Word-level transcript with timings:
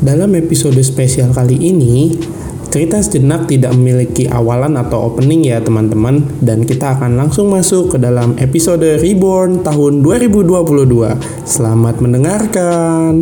Dalam 0.00 0.32
episode 0.32 0.80
spesial 0.80 1.28
kali 1.28 1.60
ini, 1.60 2.16
cerita 2.72 2.96
sejenak 3.04 3.44
tidak 3.52 3.76
memiliki 3.76 4.24
awalan 4.32 4.80
atau 4.80 5.12
opening 5.12 5.44
ya 5.44 5.60
teman-teman 5.60 6.24
dan 6.40 6.64
kita 6.64 6.96
akan 6.96 7.20
langsung 7.20 7.52
masuk 7.52 7.92
ke 7.92 7.96
dalam 8.00 8.32
episode 8.40 8.80
Reborn 8.80 9.60
tahun 9.60 10.00
2022. 10.00 11.44
Selamat 11.44 12.00
mendengarkan. 12.00 13.12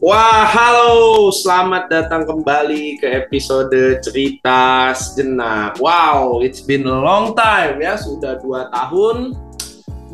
Wah, 0.00 0.48
halo, 0.48 1.28
selamat 1.28 1.92
datang 1.92 2.24
kembali 2.24 3.04
ke 3.04 3.28
episode 3.28 4.00
cerita 4.00 4.96
sejenak. 4.96 5.76
Wow, 5.76 6.40
it's 6.40 6.64
been 6.64 6.88
a 6.88 6.96
long 6.96 7.36
time 7.36 7.84
ya, 7.84 8.00
sudah 8.00 8.40
dua 8.40 8.72
tahun 8.72 9.52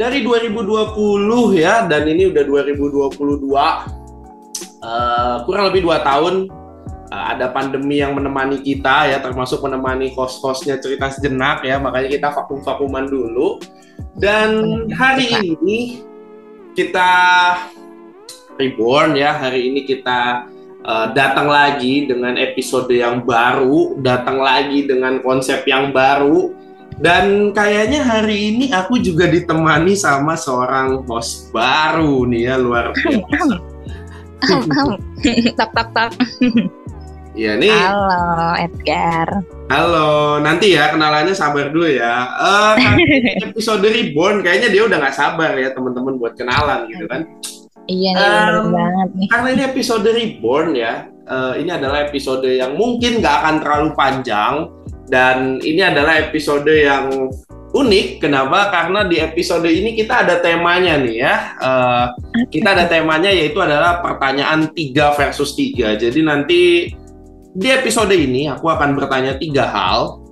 dari 0.01 0.25
2020 0.25 1.61
ya 1.61 1.85
dan 1.85 2.09
ini 2.09 2.33
udah 2.33 2.41
2022 2.41 3.13
uh, 4.81 5.45
kurang 5.45 5.69
lebih 5.69 5.85
dua 5.85 6.01
tahun 6.01 6.49
uh, 7.13 7.25
ada 7.37 7.53
pandemi 7.53 8.01
yang 8.01 8.17
menemani 8.17 8.65
kita 8.65 9.13
ya 9.13 9.21
termasuk 9.21 9.61
menemani 9.61 10.09
host-hostnya 10.17 10.81
cerita 10.81 11.13
sejenak 11.13 11.61
ya 11.69 11.77
makanya 11.77 12.09
kita 12.17 12.29
vakum-vakuman 12.33 13.05
dulu. 13.05 13.61
Dan 14.17 14.89
hari 14.97 15.29
ini 15.61 16.01
kita 16.73 17.13
reborn 18.57 19.21
ya 19.21 19.37
hari 19.37 19.69
ini 19.69 19.85
kita 19.85 20.49
uh, 20.81 21.13
datang 21.13 21.53
lagi 21.53 22.09
dengan 22.09 22.41
episode 22.41 22.89
yang 22.89 23.21
baru 23.21 24.01
datang 24.01 24.41
lagi 24.41 24.89
dengan 24.89 25.21
konsep 25.21 25.61
yang 25.69 25.93
baru 25.93 26.57
dan 27.01 27.57
kayaknya 27.57 28.05
hari 28.05 28.53
ini 28.55 28.65
aku 28.69 29.01
juga 29.01 29.25
ditemani 29.25 29.97
sama 29.97 30.37
seorang 30.37 31.01
host 31.09 31.49
baru 31.49 32.29
nih 32.29 32.53
ya 32.53 32.55
luar 32.61 32.93
biasa. 32.93 33.57
tak 35.57 35.71
tak 35.73 35.89
tak. 35.97 36.13
Iya 37.33 37.57
nih. 37.57 37.73
Halo 37.73 38.53
Edgar. 38.61 39.29
Halo, 39.73 40.43
nanti 40.45 40.77
ya 40.77 40.93
kenalannya 40.93 41.33
sabar 41.33 41.73
dulu 41.73 41.89
ya. 41.89 42.37
Uh, 42.37 42.75
episode 43.49 43.81
reborn 43.81 44.45
kayaknya 44.45 44.69
dia 44.69 44.83
udah 44.85 44.99
nggak 45.01 45.17
sabar 45.17 45.57
ya 45.57 45.73
teman-teman 45.73 46.21
buat 46.21 46.37
kenalan 46.37 46.85
gitu 46.93 47.09
kan. 47.09 47.25
Iya 47.89 48.11
nih 48.13 48.29
um, 48.61 48.77
banget 48.77 49.09
nih. 49.17 49.29
Karena 49.33 49.49
ini 49.57 49.63
episode 49.73 50.05
reborn 50.05 50.69
ya. 50.77 51.09
Uh, 51.31 51.55
ini 51.57 51.71
adalah 51.71 52.05
episode 52.11 52.45
yang 52.45 52.75
mungkin 52.75 53.23
nggak 53.23 53.37
akan 53.41 53.55
terlalu 53.63 53.89
panjang 53.95 54.55
dan 55.11 55.59
ini 55.61 55.83
adalah 55.83 56.23
episode 56.23 56.71
yang 56.71 57.29
unik. 57.75 58.23
Kenapa? 58.23 58.71
Karena 58.71 59.03
di 59.07 59.19
episode 59.19 59.67
ini 59.67 59.99
kita 59.99 60.23
ada 60.23 60.39
temanya 60.39 60.95
nih 60.97 61.17
ya. 61.19 61.35
Uh, 61.59 62.07
kita 62.49 62.79
ada 62.79 62.85
temanya 62.87 63.31
yaitu 63.35 63.59
adalah 63.59 63.99
pertanyaan 63.99 64.71
3 64.71 65.19
versus 65.19 65.53
3. 65.59 65.99
Jadi 65.99 66.21
nanti 66.23 66.63
di 67.51 67.69
episode 67.69 68.15
ini 68.15 68.47
aku 68.47 68.71
akan 68.71 68.95
bertanya 68.95 69.35
tiga 69.35 69.67
hal 69.67 70.23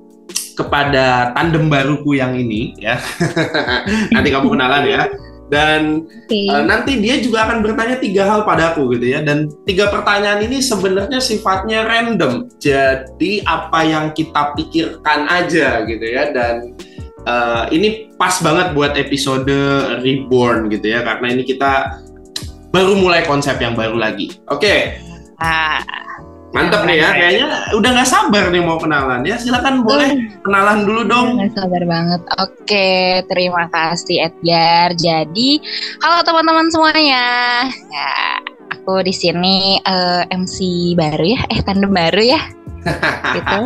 kepada 0.54 1.34
tandem 1.34 1.66
baruku 1.66 2.14
yang 2.14 2.38
ini 2.38 2.74
ya. 2.78 2.98
nanti 4.14 4.28
kamu 4.30 4.46
kenalan 4.54 4.86
ya 4.86 5.02
dan 5.48 6.04
okay. 6.04 6.48
uh, 6.48 6.60
eh, 6.60 6.64
nanti 6.68 7.00
dia 7.00 7.16
juga 7.24 7.48
akan 7.48 7.64
bertanya 7.64 7.96
tiga 7.96 8.28
hal 8.28 8.44
padaku 8.44 8.92
gitu 8.96 9.16
ya. 9.16 9.24
Dan 9.24 9.48
tiga 9.64 9.88
pertanyaan 9.88 10.44
ini 10.44 10.60
sebenarnya 10.60 11.20
sifatnya 11.24 11.88
random. 11.88 12.52
Jadi 12.60 13.42
apa 13.48 13.80
yang 13.84 14.12
kita 14.12 14.52
pikirkan 14.56 15.28
aja 15.28 15.88
gitu 15.88 16.04
ya. 16.04 16.30
Dan 16.32 16.76
uh, 17.24 17.64
ini 17.72 18.12
pas 18.20 18.36
banget 18.44 18.76
buat 18.76 18.92
episode 19.00 19.48
reborn 20.04 20.68
gitu 20.68 20.92
ya. 20.92 21.00
Karena 21.00 21.32
ini 21.32 21.42
kita 21.48 22.04
baru 22.68 22.92
mulai 23.00 23.24
konsep 23.24 23.56
yang 23.56 23.72
baru 23.72 23.96
lagi. 23.96 24.36
Oke. 24.52 24.60
Okay. 24.60 24.80
ah 25.38 26.07
Mantap 26.48 26.88
nih 26.88 26.96
ya, 26.96 27.12
kayaknya 27.12 27.46
udah 27.76 27.90
nggak 27.92 28.08
sabar 28.08 28.48
nih 28.48 28.64
mau 28.64 28.80
kenalan 28.80 29.20
ya. 29.20 29.36
Silakan 29.36 29.84
boleh 29.84 30.16
kenalan 30.40 30.88
dulu 30.88 31.04
dong. 31.04 31.36
Gak 31.44 31.60
sabar 31.60 31.82
banget. 31.84 32.22
Oke, 32.40 33.20
terima 33.28 33.68
kasih 33.68 34.32
Edgar. 34.32 34.96
Jadi, 34.96 35.60
halo 36.00 36.24
teman-teman 36.24 36.72
semuanya. 36.72 37.24
Ya, 37.68 38.12
aku 38.72 39.04
di 39.04 39.12
sini 39.12 39.76
uh, 39.84 40.24
eh, 40.24 40.32
MC 40.32 40.56
baru 40.96 41.36
ya, 41.36 41.40
eh 41.52 41.60
tandem 41.60 41.92
baru 41.92 42.22
ya. 42.24 42.40
gitu. 43.36 43.60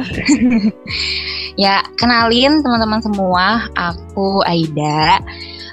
ya, 1.62 1.86
kenalin 1.94 2.66
teman-teman 2.66 2.98
semua, 2.98 3.70
aku 3.78 4.42
Aida. 4.42 5.22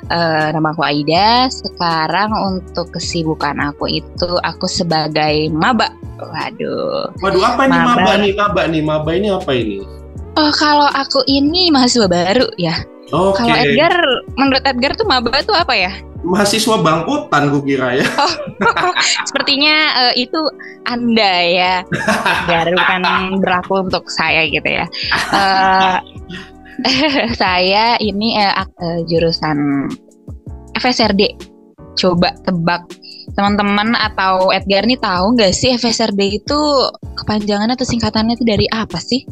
Uh, 0.10 0.50
nama 0.52 0.74
aku 0.74 0.82
Aida. 0.82 1.48
Sekarang 1.54 2.34
untuk 2.34 2.98
kesibukan 2.98 3.56
aku 3.62 4.02
itu 4.02 4.30
aku 4.42 4.66
sebagai 4.66 5.54
maba 5.54 5.94
Waduh. 6.20 7.16
Waduh, 7.24 7.42
apa 7.44 7.62
ini 7.66 7.78
maba, 7.80 7.96
maba 7.96 8.14
nih? 8.20 8.32
Maba 8.36 8.62
nih, 8.68 8.82
maba 8.84 9.12
ini 9.16 9.28
apa 9.32 9.52
ini? 9.56 9.78
Oh, 10.36 10.52
kalau 10.56 10.88
aku 10.92 11.24
ini 11.28 11.72
mahasiswa 11.72 12.08
baru 12.12 12.48
ya. 12.60 12.76
Oke. 13.10 13.42
Okay. 13.42 13.48
Kalau 13.50 13.56
Edgar, 13.66 13.96
menurut 14.38 14.64
Edgar 14.68 14.92
tuh 15.00 15.08
maba 15.08 15.40
tuh 15.42 15.56
apa 15.56 15.74
ya? 15.74 15.92
Mahasiswa 16.20 16.76
bangkutan 16.84 17.48
gue 17.48 17.64
kira 17.64 17.96
ya. 18.04 18.06
Oh, 18.20 18.34
sepertinya 19.28 19.76
uh, 20.08 20.14
itu 20.20 20.40
Anda 20.84 21.34
ya. 21.48 21.76
Edgar 22.44 22.68
bukan 22.76 23.02
berlaku 23.40 23.88
untuk 23.88 24.12
saya 24.12 24.46
gitu 24.52 24.68
ya. 24.68 24.86
Uh, 25.32 25.98
saya 27.42 27.98
ini 28.00 28.38
uh, 28.40 28.64
uh, 28.64 29.00
jurusan 29.08 29.90
FSRD. 30.78 31.36
Coba 32.00 32.32
tebak 32.48 32.88
teman-teman 33.36 33.94
atau 33.98 34.50
Edgar 34.56 34.88
nih 34.88 35.00
tahu 35.00 35.36
nggak 35.36 35.54
sih 35.54 35.76
FSRD 35.76 36.42
itu 36.42 36.60
kepanjangan 37.20 37.70
atau 37.76 37.86
singkatannya 37.86 38.40
itu 38.40 38.46
dari 38.48 38.66
apa 38.72 38.98
sih? 38.98 39.28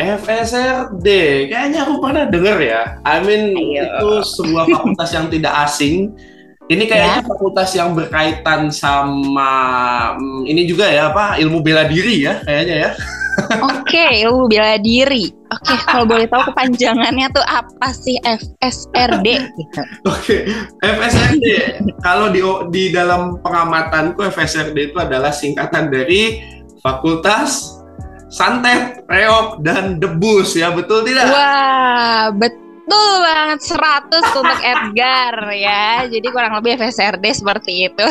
FSRD, 0.00 1.06
kayaknya 1.52 1.84
aku 1.84 2.00
pernah 2.00 2.24
dengar 2.24 2.56
ya. 2.58 2.96
I 3.04 3.20
mean 3.20 3.52
Ayo. 3.52 3.84
itu 3.84 4.08
sebuah 4.40 4.64
fakultas 4.72 5.10
yang 5.12 5.26
tidak 5.28 5.52
asing. 5.68 6.16
Ini 6.70 6.88
kayaknya 6.88 7.20
ya. 7.20 7.26
fakultas 7.26 7.70
yang 7.76 7.92
berkaitan 7.92 8.72
sama 8.72 9.52
hmm, 10.16 10.48
ini 10.48 10.64
juga 10.64 10.88
ya 10.88 11.12
apa 11.12 11.36
ilmu 11.36 11.60
bela 11.60 11.84
diri 11.84 12.24
ya 12.24 12.40
kayaknya 12.40 12.76
ya. 12.88 12.90
Oke, 13.32 13.96
okay, 13.96 14.12
ilmu 14.28 14.48
bela 14.48 14.76
diri. 14.76 15.32
Oke, 15.52 15.72
okay, 15.72 15.78
kalau 15.88 16.04
boleh 16.04 16.28
tahu 16.28 16.52
kepanjangannya 16.52 17.26
tuh 17.32 17.44
apa 17.44 17.88
sih 17.92 18.16
FSRD 18.24 19.28
gitu. 19.56 19.82
Oke, 20.04 20.16
okay. 20.16 20.40
FSRD. 20.84 21.46
kalau 22.04 22.28
di 22.28 22.44
di 22.72 22.84
dalam 22.92 23.40
pengamatanku 23.40 24.20
FSRD 24.28 24.92
itu 24.92 24.98
adalah 25.00 25.32
singkatan 25.32 25.88
dari 25.88 26.44
Fakultas 26.84 27.80
Santet, 28.32 29.04
Reok, 29.12 29.60
dan 29.60 30.00
Debus 30.00 30.56
ya, 30.56 30.72
betul 30.72 31.04
tidak? 31.04 31.28
Wah, 31.28 32.32
betul 32.32 32.61
Betul 32.82 33.14
banget 33.22 33.60
100 33.62 34.42
untuk 34.42 34.58
Edgar 34.58 35.34
ya. 35.54 36.02
Jadi 36.10 36.26
kurang 36.34 36.58
lebih 36.58 36.74
FSRD 36.82 37.24
seperti 37.30 37.86
itu. 37.86 38.06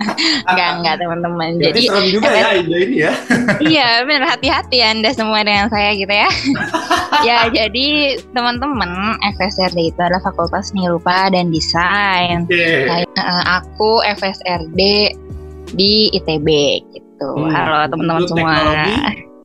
enggak 0.50 0.70
enggak 0.82 0.94
teman-teman. 0.98 1.62
Jadi, 1.62 1.86
Jadi 1.86 2.08
juga 2.10 2.28
FS... 2.34 2.42
ya 2.42 2.48
Ida 2.58 2.76
ini 2.82 2.96
ya. 2.98 3.12
iya, 3.72 3.88
benar 4.02 4.34
hati-hati 4.34 4.78
Anda 4.82 5.14
semua 5.14 5.46
dengan 5.46 5.70
saya 5.70 5.94
gitu 5.94 6.10
ya. 6.10 6.30
ya, 7.28 7.38
jadi 7.54 8.18
teman-teman 8.34 9.14
FSRD 9.38 9.94
itu 9.94 10.00
adalah 10.02 10.22
Fakultas 10.22 10.74
Seni 10.74 10.90
Rupa 10.90 11.30
dan 11.30 11.54
Desain. 11.54 12.50
Okay. 12.50 13.06
uh, 13.14 13.62
aku 13.62 14.02
FSRD 14.18 15.14
di 15.70 16.10
ITB 16.10 16.48
gitu. 16.90 17.30
Hmm. 17.30 17.54
Halo 17.54 17.94
teman-teman 17.94 18.26
semua. 18.26 18.52
Teknologi? 18.58 19.35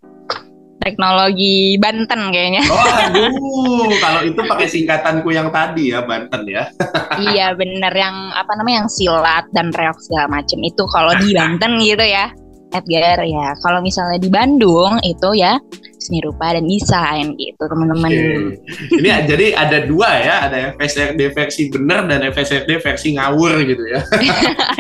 Teknologi 0.82 1.78
Banten 1.78 2.34
kayaknya. 2.34 2.66
Oh, 2.68 2.82
aduh, 2.82 3.88
kalau 4.02 4.22
itu 4.26 4.42
pakai 4.42 4.68
singkatanku 4.68 5.30
yang 5.30 5.54
tadi 5.54 5.94
ya 5.94 6.02
Banten 6.02 6.42
ya. 6.50 6.68
iya 7.32 7.54
bener 7.54 7.94
yang 7.94 8.34
apa 8.34 8.58
namanya 8.58 8.86
yang 8.86 8.92
silat 8.92 9.46
dan 9.54 9.70
reok 9.72 10.02
segala 10.02 10.42
macam 10.42 10.60
itu 10.66 10.84
kalau 10.90 11.14
di 11.22 11.32
Banten 11.38 11.78
gitu 11.80 12.04
ya. 12.04 12.34
Edgar 12.72 13.20
ya. 13.28 13.52
Kalau 13.60 13.84
misalnya 13.84 14.16
di 14.16 14.32
Bandung 14.32 14.96
itu 15.04 15.36
ya 15.36 15.60
seni 16.02 16.18
rupa 16.24 16.56
dan 16.56 16.66
desain 16.66 17.38
gitu 17.38 17.64
teman-teman. 17.70 18.10
Okay. 18.10 18.98
Ini 18.98 19.10
jadi 19.30 19.48
ada 19.54 19.78
dua 19.86 20.10
ya, 20.18 20.36
ada 20.50 20.58
FSRD 20.80 21.22
versi 21.36 21.70
bener 21.70 22.10
dan 22.10 22.26
FSRD 22.32 22.82
versi 22.82 23.14
ngawur 23.20 23.62
gitu 23.68 23.84
ya. 23.86 24.02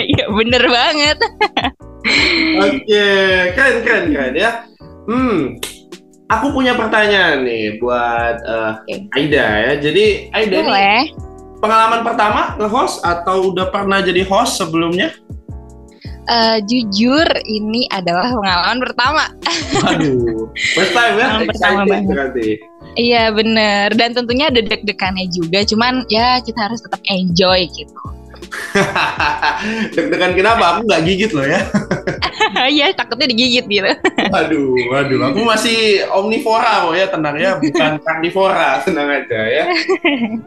Iya 0.01 0.25
bener 0.33 0.63
banget. 0.65 1.18
Oke, 2.57 2.81
okay. 2.89 3.53
keren 3.53 3.77
keren 3.86 4.06
keren 4.09 4.33
ya. 4.33 4.51
Hmm, 5.06 5.62
aku 6.31 6.56
punya 6.56 6.74
pertanyaan 6.80 7.44
nih 7.44 7.78
buat 7.83 8.36
uh, 8.48 8.81
Aida 9.19 9.45
ya. 9.68 9.74
Jadi 9.78 10.31
Aida 10.31 10.56
Boleh. 10.63 11.12
ini 11.12 11.13
pengalaman 11.60 12.01
pertama 12.01 12.42
nge-host 12.57 13.04
atau 13.04 13.54
udah 13.54 13.69
pernah 13.69 14.00
jadi 14.00 14.24
host 14.25 14.57
sebelumnya? 14.57 15.12
uh, 16.31 16.57
jujur 16.63 17.28
ini 17.48 17.88
adalah 17.89 18.31
pengalaman 18.31 18.78
pertama. 18.80 19.24
Aduh, 19.92 20.51
first 20.75 20.94
time 20.95 21.16
ya? 21.18 21.28
Pengalaman 21.28 21.50
pertama 21.50 21.81
banget. 21.88 22.07
Berarti. 22.12 22.50
Iya 23.00 23.31
bener, 23.31 23.95
dan 23.95 24.12
tentunya 24.12 24.51
ada 24.51 24.60
deg-degannya 24.60 25.31
juga, 25.31 25.63
cuman 25.63 26.04
ya 26.12 26.44
kita 26.44 26.60
harus 26.68 26.84
tetap 26.84 27.00
enjoy 27.07 27.63
gitu. 27.72 28.04
Deg-degan 29.95 30.36
kenapa? 30.36 30.75
Aku 30.75 30.80
nggak 30.84 31.01
gigit 31.07 31.31
loh 31.31 31.48
ya. 31.48 31.63
Iya, 32.75 32.94
takutnya 32.95 33.27
digigit 33.30 33.65
gitu. 33.68 33.92
Waduh, 34.31 34.75
waduh. 34.92 35.19
Aku 35.31 35.42
masih 35.51 36.06
omnivora 36.12 36.88
kok 36.88 36.95
ya, 36.95 37.06
tenang 37.09 37.36
ya. 37.38 37.51
Bukan 37.57 37.92
karnivora, 38.06 38.81
tenang 38.83 39.07
aja 39.09 39.42
ya. 39.48 39.63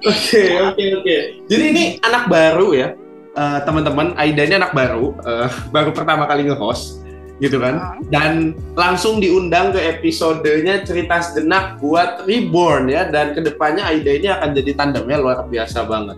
Oke, 0.05 0.43
oke, 0.61 0.85
oke. 1.03 1.17
Jadi 1.51 1.65
ini 1.75 1.85
anak 2.03 2.29
baru 2.29 2.69
ya. 2.75 2.89
Uh, 3.35 3.59
teman-teman, 3.67 4.15
Aida 4.15 4.47
ini 4.47 4.55
anak 4.63 4.71
baru, 4.71 5.11
uh, 5.27 5.51
baru 5.75 5.91
pertama 5.91 6.23
kali 6.31 6.47
nge-host 6.47 7.03
gitu 7.43 7.59
kan 7.59 7.99
dan 8.15 8.55
langsung 8.79 9.19
diundang 9.19 9.75
ke 9.75 9.83
episodenya 9.83 10.87
cerita 10.87 11.19
sejenak 11.19 11.83
buat 11.83 12.23
reborn 12.31 12.87
ya 12.87 13.11
dan 13.11 13.35
ke 13.35 13.43
depannya 13.43 13.83
Aida 13.91 14.15
ini 14.15 14.31
akan 14.31 14.55
jadi 14.55 14.71
tandemnya 14.79 15.19
luar 15.19 15.43
biasa 15.51 15.83
banget 15.83 16.15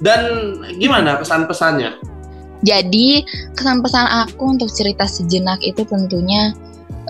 dan 0.00 0.52
gimana 0.76 1.16
pesan-pesannya? 1.16 2.15
Jadi 2.66 3.22
kesan 3.54 3.78
pesan 3.78 4.10
aku 4.26 4.58
untuk 4.58 4.68
cerita 4.74 5.06
sejenak 5.06 5.62
itu 5.62 5.86
tentunya 5.86 6.50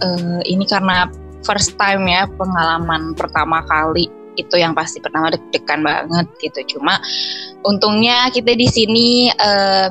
uh, 0.05 0.45
ini 0.45 0.69
karena 0.69 1.09
first 1.41 1.81
time 1.81 2.05
ya 2.05 2.29
pengalaman 2.37 3.17
pertama 3.17 3.65
kali 3.65 4.13
itu 4.37 4.55
yang 4.61 4.77
pasti 4.77 5.01
pertama 5.01 5.33
deg-degan 5.33 5.81
banget 5.83 6.27
gitu. 6.45 6.77
Cuma 6.77 7.01
untungnya 7.65 8.29
kita 8.31 8.53
di 8.55 8.69
sini 8.69 9.33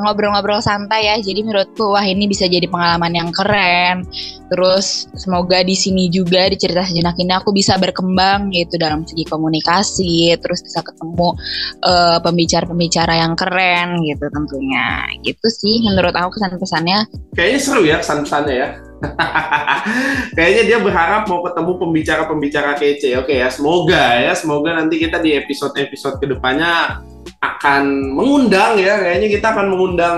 ngobrol 0.02 0.32
ngobrol-ngobrol 0.32 0.62
santai 0.64 1.10
ya. 1.10 1.16
Jadi 1.20 1.44
menurutku 1.44 1.92
wah 1.92 2.06
ini 2.06 2.30
bisa 2.30 2.46
jadi 2.46 2.66
pengalaman 2.70 3.14
yang 3.14 3.30
keren. 3.34 4.06
Terus 4.46 5.10
semoga 5.18 5.66
di 5.66 5.74
sini 5.74 6.08
juga 6.14 6.46
di 6.46 6.56
cerita 6.56 6.86
sejenak 6.86 7.18
ini 7.18 7.34
aku 7.34 7.50
bisa 7.50 7.76
berkembang 7.82 8.54
gitu 8.54 8.78
dalam 8.78 9.02
segi 9.04 9.26
komunikasi. 9.26 10.38
Terus 10.38 10.62
bisa 10.62 10.86
ketemu 10.86 11.34
uh, 11.82 12.22
pembicara-pembicara 12.22 13.20
yang 13.26 13.34
keren 13.34 14.00
gitu 14.06 14.26
tentunya. 14.30 15.10
Gitu 15.26 15.48
sih 15.50 15.82
menurut 15.84 16.14
aku 16.14 16.38
kesan-pesannya. 16.38 17.10
Kayaknya 17.34 17.60
seru 17.60 17.82
ya 17.84 17.98
kesan-pesannya 18.00 18.56
ya. 18.56 18.70
Kayaknya 20.36 20.64
dia 20.66 20.78
berharap 20.82 21.28
mau 21.28 21.44
ketemu 21.46 21.72
pembicara-pembicara 21.80 22.72
kece. 22.80 23.16
Oke 23.20 23.40
ya, 23.40 23.50
semoga 23.52 24.20
ya, 24.20 24.34
semoga 24.34 24.76
nanti 24.76 25.00
kita 25.00 25.20
di 25.20 25.36
episode-episode 25.36 26.20
ke 26.20 26.26
depannya 26.32 27.04
akan 27.44 28.14
mengundang 28.16 28.80
ya. 28.80 28.98
Kayaknya 29.00 29.28
kita 29.30 29.48
akan 29.54 29.68
mengundang 29.72 30.18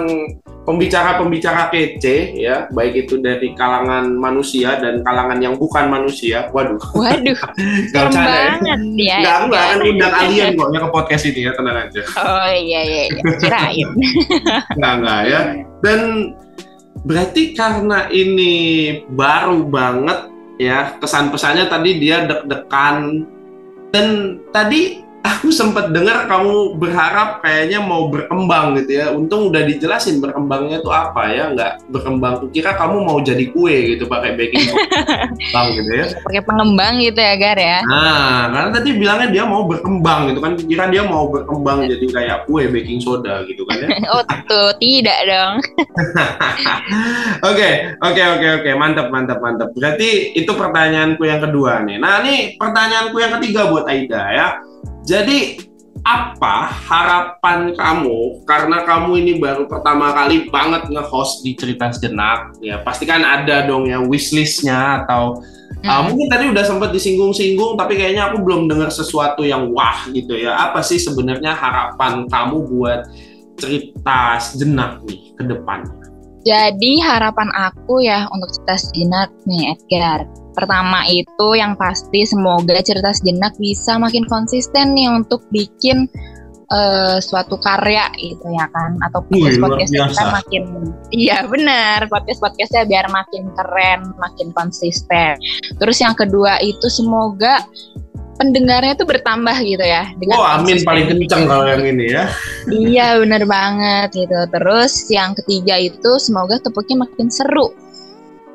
pembicara-pembicara 0.67 1.71
kece 1.71 2.35
ya, 2.35 2.67
baik 2.75 3.07
itu 3.07 3.23
dari 3.23 3.55
kalangan 3.55 4.11
manusia 4.11 4.75
dan 4.75 4.99
kalangan 4.99 5.39
yang 5.39 5.55
bukan 5.55 5.87
manusia. 5.87 6.51
Waduh. 6.51 6.75
Waduh. 6.91 7.39
Gak 7.95 8.11
banget 8.11 8.79
ya. 8.99 9.17
Enggak, 9.23 9.37
enggak 9.47 9.63
akan 9.63 9.79
undang 9.87 10.13
alien 10.19 10.51
kok 10.59 10.69
ya 10.75 10.79
ke 10.83 10.89
podcast 10.91 11.23
ini 11.31 11.39
ya, 11.47 11.51
tenang 11.55 11.77
aja. 11.87 12.01
Oh 12.19 12.51
iya 12.51 12.81
iya, 12.83 13.03
iya. 13.07 13.21
kirain. 13.39 13.89
enggak, 14.75 14.93
enggak 14.99 15.21
ya. 15.23 15.41
Dan 15.79 15.99
Berarti 17.07 17.55
karena 17.55 18.11
ini 18.11 18.53
baru 19.07 19.63
banget 19.63 20.27
ya 20.59 20.99
kesan 20.99 21.31
pesannya 21.31 21.71
tadi 21.71 21.95
dia 22.03 22.27
deg-degan. 22.27 23.23
Dan 23.95 24.43
tadi 24.51 25.06
aku 25.27 25.51
sempat 25.51 25.91
dengar 25.91 26.25
kamu 26.25 26.79
berharap 26.79 27.43
kayaknya 27.43 27.83
mau 27.83 28.07
berkembang 28.07 28.79
gitu 28.79 28.91
ya. 29.03 29.05
Untung 29.11 29.51
udah 29.51 29.61
dijelasin 29.67 30.23
berkembangnya 30.23 30.79
itu 30.79 30.89
apa 30.89 31.21
ya, 31.29 31.51
nggak 31.51 31.91
berkembang. 31.91 32.47
Kira 32.55 32.73
kamu 32.79 33.03
mau 33.03 33.19
jadi 33.19 33.51
kue 33.51 33.95
gitu 33.95 34.07
pakai 34.07 34.39
baking 34.39 34.63
soda 34.71 35.61
gitu 35.77 35.91
ya. 35.91 36.05
Pakai 36.23 36.41
pengembang 36.43 36.93
gitu 37.03 37.19
ya, 37.19 37.33
Gar 37.35 37.59
ya. 37.59 37.79
Nah, 37.83 38.49
karena 38.53 38.69
tadi 38.71 38.89
bilangnya 38.95 39.27
dia 39.29 39.43
mau 39.43 39.67
berkembang 39.67 40.31
gitu 40.31 40.39
kan. 40.39 40.53
Kira 40.57 40.85
dia 40.87 41.03
mau 41.03 41.27
berkembang 41.27 41.85
jadi 41.85 42.05
kayak 42.07 42.37
kue 42.47 42.63
baking 42.71 43.03
soda 43.03 43.43
gitu 43.45 43.67
kan 43.67 43.83
ya. 43.83 43.89
oh, 44.15 44.23
tuh 44.47 44.71
tidak 44.79 45.19
dong. 45.27 45.53
Oke, 47.47 47.95
oke, 48.01 48.23
oke, 48.37 48.47
oke. 48.61 48.69
Mantap, 48.79 49.07
mantap, 49.13 49.39
mantap. 49.43 49.69
Berarti 49.75 50.33
itu 50.33 50.51
pertanyaanku 50.51 51.21
yang 51.27 51.43
kedua 51.43 51.83
nih. 51.83 51.99
Nah, 52.01 52.23
ini 52.23 52.55
pertanyaanku 52.57 53.15
yang 53.19 53.31
ketiga 53.39 53.69
buat 53.69 53.85
Aida 53.85 54.21
ya 54.33 54.47
jadi 55.07 55.63
apa 56.03 56.67
harapan 56.67 57.73
kamu? 57.73 58.43
Karena 58.43 58.83
kamu 58.83 59.23
ini 59.23 59.33
baru 59.39 59.65
pertama 59.65 60.11
kali 60.11 60.51
banget 60.51 60.91
nge-host 60.91 61.47
di 61.47 61.55
cerita 61.55 61.89
sejenak. 61.89 62.59
Ya 62.59 62.83
pasti 62.83 63.07
kan 63.07 63.23
ada 63.23 63.63
dong 63.63 63.87
yang 63.87 64.11
wishlistnya 64.11 65.03
atau 65.03 65.39
hmm. 65.79 65.87
uh, 65.87 66.01
mungkin 66.11 66.27
tadi 66.27 66.51
udah 66.51 66.63
sempat 66.67 66.91
disinggung-singgung 66.91 67.79
tapi 67.79 67.95
kayaknya 67.95 68.29
aku 68.29 68.43
belum 68.43 68.67
dengar 68.67 68.91
sesuatu 68.91 69.47
yang 69.47 69.71
wah 69.71 70.05
gitu 70.11 70.35
ya. 70.35 70.59
Apa 70.59 70.83
sih 70.83 70.99
sebenarnya 70.99 71.55
harapan 71.55 72.27
kamu 72.27 72.67
buat 72.67 73.07
cerita 73.57 74.37
sejenak 74.43 75.01
nih 75.07 75.33
ke 75.39 75.43
depan? 75.47 75.87
Jadi 76.47 77.03
harapan 77.03 77.51
aku 77.51 77.99
ya 78.03 78.27
untuk 78.31 78.51
cerita 78.55 78.75
sejenak 78.79 79.31
nih 79.43 79.75
Edgar 79.75 80.23
Pertama 80.57 81.05
itu 81.05 81.53
yang 81.53 81.77
pasti 81.77 82.25
semoga 82.25 82.81
cerita 82.81 83.13
sejenak 83.13 83.53
bisa 83.61 84.01
makin 84.01 84.25
konsisten 84.25 84.97
nih 84.97 85.05
untuk 85.05 85.45
bikin 85.53 86.09
uh, 86.73 87.21
suatu 87.21 87.61
karya 87.61 88.09
gitu 88.17 88.41
ya 88.57 88.65
kan? 88.73 88.97
Atau 89.05 89.21
podcast 89.29 89.61
podcast 89.61 89.91
kita 89.93 90.25
makin 90.33 90.63
iya 91.13 91.45
benar. 91.45 92.09
Podcast 92.09 92.41
podcastnya 92.41 92.89
biar 92.89 93.05
makin 93.13 93.53
keren 93.53 94.01
makin 94.17 94.49
konsisten. 94.57 95.37
Terus 95.77 95.97
yang 96.01 96.17
kedua 96.17 96.57
itu 96.65 96.89
semoga 96.89 97.61
pendengarnya 98.41 98.97
tuh 98.97 99.05
bertambah 99.09 99.57
gitu 99.65 99.81
ya 99.81 100.13
dengan 100.21 100.37
oh 100.37 100.45
amin 100.61 100.77
paling 100.85 101.05
kencang 101.09 101.45
kalau 101.45 101.69
yang 101.69 101.85
ini 101.85 102.17
ya. 102.17 102.25
Iya 102.65 103.07
benar 103.21 103.45
banget 103.45 104.25
gitu. 104.25 104.41
Terus 104.49 105.05
yang 105.13 105.37
ketiga 105.37 105.77
itu 105.77 106.17
semoga 106.17 106.57
topiknya 106.65 107.05
makin 107.05 107.29
seru 107.29 107.69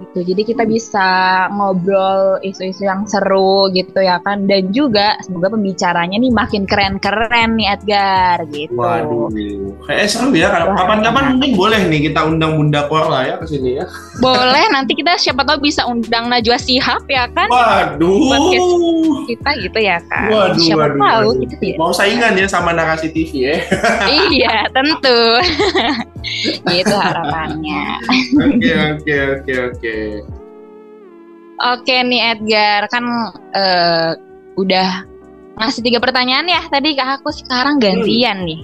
gitu. 0.02 0.34
Jadi 0.34 0.42
kita 0.42 0.64
bisa 0.66 1.08
ngobrol 1.54 2.42
isu-isu 2.42 2.84
yang 2.84 3.06
seru 3.06 3.70
gitu 3.70 4.02
ya 4.02 4.18
kan 4.20 4.44
dan 4.50 4.74
juga 4.74 5.16
semoga 5.22 5.54
pembicaranya 5.54 6.18
nih 6.18 6.32
makin 6.34 6.66
keren-keren 6.66 7.54
nih 7.54 7.66
Edgar 7.72 8.36
gitu. 8.50 8.74
Waduh. 8.74 9.30
Kayak 9.86 10.06
seru 10.10 10.34
ya. 10.34 10.50
Kapan-kapan 10.52 11.38
mungkin 11.38 11.50
boleh 11.54 11.80
nih 11.86 12.10
kita 12.10 12.26
undang 12.26 12.58
Bunda 12.58 12.86
Korla 12.90 13.26
ya 13.26 13.34
ke 13.38 13.46
sini 13.46 13.78
ya. 13.78 13.84
Boleh 14.18 14.64
nanti 14.74 14.98
kita 14.98 15.16
siapa 15.16 15.46
tahu 15.46 15.62
bisa 15.62 15.86
undang 15.86 16.26
Najwa 16.28 16.58
Sihab 16.58 17.06
ya 17.06 17.30
kan. 17.30 17.48
Waduh. 17.48 19.24
kita 19.30 19.50
gitu 19.62 19.78
ya 19.78 19.98
kan. 20.10 20.28
Waduh, 20.28 20.58
siapa 20.58 20.90
waduh, 20.90 20.98
tahu 20.98 21.28
waduh. 21.30 21.42
gitu 21.46 21.64
ya. 21.64 21.76
Mau 21.78 21.92
saingan 21.94 22.34
ya 22.34 22.46
sama 22.50 22.74
narasi 22.74 23.08
TV 23.14 23.30
ya. 23.52 23.56
iya, 24.10 24.66
tentu. 24.74 25.20
gitu 26.72 26.94
harapannya. 26.94 27.98
Oke, 28.38 28.72
oke, 28.94 29.14
oke, 29.38 29.54
oke. 29.70 29.91
Oke 31.62 31.94
nih 32.02 32.34
Edgar, 32.34 32.90
kan 32.90 33.04
uh, 33.54 34.10
udah 34.58 35.06
ngasih 35.62 35.82
tiga 35.84 36.02
pertanyaan 36.02 36.48
ya 36.48 36.62
tadi 36.66 36.98
ke 36.98 37.04
aku 37.04 37.30
sekarang 37.30 37.78
gantian 37.78 38.42
hmm. 38.42 38.48
nih. 38.50 38.60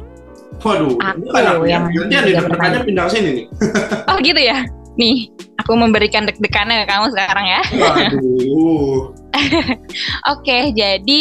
Waduh, 0.58 0.99
aku 0.99 1.64
yang 1.70 1.87
gantian 1.94 2.23
nih 2.26 2.35
pertanyaan 2.42 2.82
pindah 2.82 3.06
sini 3.06 3.30
nih. 3.30 3.47
oh 4.11 4.16
gitu 4.18 4.40
ya. 4.42 4.66
Nih, 4.99 5.30
aku 5.62 5.78
memberikan 5.78 6.26
deg-degannya 6.26 6.82
ke 6.82 6.87
kamu 6.90 7.06
sekarang 7.14 7.47
ya. 7.47 7.62
Waduh. 7.78 9.14
Oke, 10.35 10.75
jadi 10.75 11.18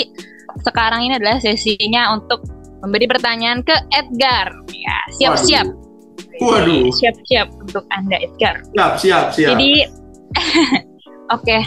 sekarang 0.65 1.05
ini 1.05 1.21
adalah 1.21 1.37
sesinya 1.37 2.17
untuk 2.17 2.41
memberi 2.81 3.05
pertanyaan 3.05 3.61
ke 3.61 3.75
Edgar. 3.93 4.49
Ya, 4.73 4.97
siap-siap. 5.13 5.86
Waduh. 6.41 6.91
Siap-siap 6.93 7.47
untuk 7.57 7.83
Anda 7.89 8.17
Edgar. 8.21 8.61
Siap, 8.73 8.93
siap, 9.01 9.25
siap. 9.33 9.49
Jadi 9.55 9.71
oke. 11.35 11.43
Okay. 11.43 11.61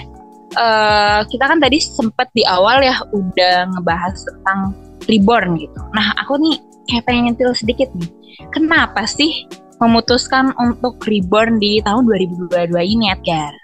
Uh, 0.51 1.23
eh, 1.23 1.31
kita 1.31 1.47
kan 1.47 1.63
tadi 1.63 1.79
sempat 1.79 2.27
di 2.35 2.43
awal 2.43 2.83
ya 2.83 2.99
udah 3.15 3.71
ngebahas 3.71 4.19
tentang 4.19 4.75
reborn 5.07 5.55
gitu. 5.63 5.81
Nah, 5.95 6.11
aku 6.19 6.43
nih 6.43 6.59
kayak 6.91 7.07
pengen 7.07 7.31
nyentil 7.31 7.55
sedikit 7.55 7.87
nih. 7.95 8.11
Kenapa 8.51 9.07
sih 9.07 9.47
memutuskan 9.79 10.51
untuk 10.59 10.99
reborn 11.07 11.63
di 11.63 11.79
tahun 11.87 12.03
2022 12.03 12.75
ini, 12.83 13.15
Edgar? 13.15 13.55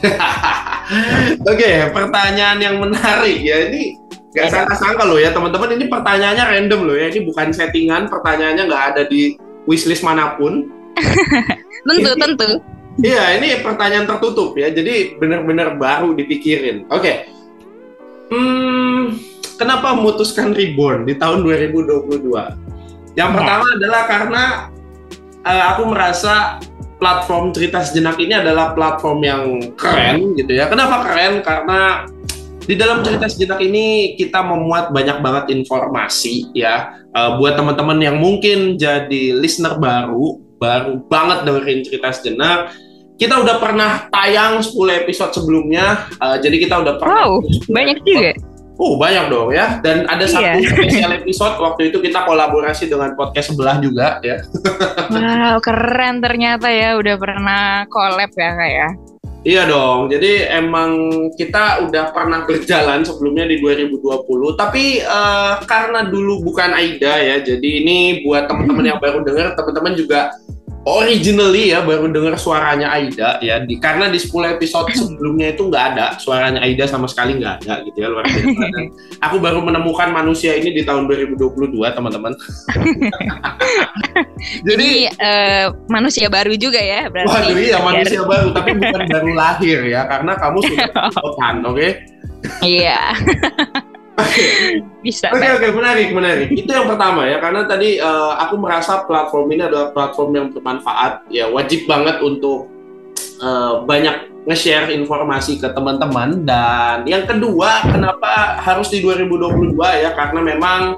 Oke, 1.46 1.62
okay, 1.62 1.76
pertanyaan 1.94 2.58
yang 2.58 2.76
menarik 2.82 3.38
ya. 3.38 3.70
Ini 3.70 3.82
gak 4.34 4.50
sangka-sangka 4.50 5.06
loh 5.06 5.18
ya 5.22 5.30
teman-teman. 5.30 5.78
Ini 5.78 5.86
pertanyaannya 5.86 6.44
random 6.44 6.80
loh 6.90 6.96
ya. 6.98 7.06
Ini 7.12 7.20
bukan 7.22 7.54
settingan, 7.54 8.10
pertanyaannya 8.10 8.64
nggak 8.66 8.84
ada 8.94 9.02
di 9.06 9.38
wishlist 9.70 10.02
mana 10.02 10.34
pun. 10.34 10.66
tentu, 11.86 12.10
tentu. 12.18 12.50
Iya, 12.98 13.38
ini 13.38 13.62
pertanyaan 13.62 14.10
tertutup 14.10 14.58
ya. 14.58 14.68
Jadi 14.68 15.16
benar-benar 15.16 15.78
baru 15.78 16.12
dipikirin. 16.12 16.90
Oke. 16.90 17.00
Okay. 17.00 17.16
Hmm, 18.30 19.18
kenapa 19.54 19.94
memutuskan 19.94 20.50
reborn 20.54 21.06
di 21.06 21.14
tahun 21.14 21.46
2022? 21.46 23.14
Yang 23.18 23.30
pertama 23.34 23.66
adalah 23.74 24.02
karena 24.06 24.44
uh, 25.42 25.64
aku 25.74 25.82
merasa 25.90 26.62
platform 27.00 27.50
cerita 27.56 27.80
sejenak 27.80 28.20
ini 28.20 28.36
adalah 28.36 28.76
platform 28.76 29.18
yang 29.24 29.42
keren 29.74 30.36
gitu 30.36 30.52
ya. 30.52 30.68
Kenapa 30.68 31.08
keren? 31.08 31.40
Karena 31.40 32.06
di 32.70 32.78
dalam 32.78 33.02
cerita 33.02 33.26
sejenak 33.26 33.58
ini 33.58 34.14
kita 34.14 34.46
memuat 34.46 34.94
banyak 34.94 35.18
banget 35.18 35.44
informasi 35.50 36.54
ya 36.54 37.02
uh, 37.10 37.34
buat 37.34 37.58
teman-teman 37.58 37.98
yang 37.98 38.14
mungkin 38.22 38.78
jadi 38.78 39.34
listener 39.34 39.74
baru, 39.82 40.38
baru 40.62 41.02
banget 41.10 41.50
dengerin 41.50 41.82
cerita 41.82 42.14
sejenak. 42.14 42.70
Kita 43.18 43.36
udah 43.42 43.60
pernah 43.60 44.08
tayang 44.08 44.64
10 44.64 45.02
episode 45.04 45.34
sebelumnya, 45.34 46.08
uh, 46.22 46.40
jadi 46.40 46.56
kita 46.56 46.80
udah 46.80 46.94
pernah. 46.96 47.26
Wow, 47.26 47.44
banyak 47.68 48.00
juga. 48.06 48.32
Oh 48.80 48.96
banyak 48.96 49.28
dong 49.28 49.52
ya, 49.52 49.76
dan 49.84 50.08
ada 50.08 50.24
iya. 50.24 50.32
satu 50.32 50.58
spesial 50.72 51.12
episode 51.20 51.60
waktu 51.60 51.92
itu 51.92 52.00
kita 52.00 52.24
kolaborasi 52.24 52.88
dengan 52.88 53.12
podcast 53.12 53.52
sebelah 53.52 53.76
juga 53.76 54.24
ya. 54.24 54.40
wow 55.12 55.60
keren 55.60 56.24
ternyata 56.24 56.72
ya, 56.72 56.96
udah 56.96 57.16
pernah 57.20 57.84
collab 57.92 58.32
ya 58.32 58.50
kayak. 58.56 58.72
Ya? 58.72 59.09
Iya 59.40 59.64
dong, 59.64 60.12
jadi 60.12 60.52
emang 60.52 61.08
kita 61.32 61.88
udah 61.88 62.12
pernah 62.12 62.44
berjalan 62.44 63.08
sebelumnya 63.08 63.48
di 63.48 63.56
2020, 63.56 64.28
tapi 64.52 65.00
uh, 65.00 65.56
karena 65.64 66.04
dulu 66.04 66.44
bukan 66.44 66.76
Aida 66.76 67.16
ya, 67.16 67.40
jadi 67.40 67.68
ini 67.80 68.20
buat 68.20 68.52
teman-teman 68.52 68.84
yang 68.92 69.00
baru 69.00 69.24
dengar, 69.24 69.56
teman-teman 69.56 69.96
juga 69.96 70.36
originally 70.88 71.76
ya 71.76 71.84
baru 71.84 72.08
dengar 72.08 72.40
suaranya 72.40 72.88
Aida 72.88 73.36
ya 73.44 73.60
di 73.60 73.76
karena 73.76 74.08
di 74.08 74.16
10 74.16 74.56
episode 74.56 74.88
sebelumnya 75.00 75.52
itu 75.52 75.68
nggak 75.68 75.84
ada 75.94 76.06
suaranya 76.16 76.64
Aida 76.64 76.88
sama 76.88 77.04
sekali 77.04 77.36
nggak 77.36 77.64
ada 77.64 77.84
gitu 77.84 77.98
ya 78.00 78.08
luar 78.08 78.24
biasa. 78.24 78.64
Dan 78.74 78.84
aku 79.20 79.36
baru 79.36 79.60
menemukan 79.60 80.08
manusia 80.08 80.56
ini 80.56 80.72
di 80.72 80.82
tahun 80.84 81.04
2022 81.04 81.76
teman-teman. 81.92 82.32
Jadi 84.68 84.90
uh, 85.20 85.66
manusia 85.92 86.32
baru 86.32 86.56
juga 86.56 86.80
ya 86.80 87.12
berarti. 87.12 87.28
waduh 87.28 87.56
iya 87.60 87.78
manusia 87.84 88.20
baru 88.24 88.48
tapi 88.56 88.70
bukan 88.80 89.02
baru 89.04 89.30
lahir 89.36 89.78
ya 89.84 90.08
karena 90.08 90.32
kamu 90.40 90.58
sudah 90.64 90.88
kan 91.36 91.56
oke? 91.64 91.76
Okay? 91.76 91.90
iya 92.64 93.12
Bisa. 95.04 95.32
Oke 95.32 95.40
okay, 95.40 95.50
oke 95.56 95.60
okay, 95.64 95.70
menarik 95.72 96.08
menarik. 96.12 96.48
Itu 96.52 96.70
yang 96.70 96.88
pertama 96.88 97.26
ya 97.26 97.40
karena 97.40 97.64
tadi 97.64 97.96
uh, 97.98 98.36
aku 98.36 98.54
merasa 98.60 99.04
platform 99.04 99.46
ini 99.56 99.62
adalah 99.66 99.92
platform 99.94 100.30
yang 100.36 100.46
bermanfaat 100.52 101.28
ya 101.32 101.48
wajib 101.48 101.88
banget 101.88 102.20
untuk 102.20 102.68
uh, 103.40 103.82
banyak 103.84 104.30
nge-share 104.48 104.88
informasi 104.96 105.60
ke 105.60 105.68
teman-teman 105.68 106.48
dan 106.48 107.04
yang 107.04 107.28
kedua 107.28 107.84
kenapa 107.84 108.56
harus 108.56 108.88
di 108.88 109.04
2022 109.04 109.76
ya 109.76 110.16
karena 110.16 110.40
memang 110.40 110.96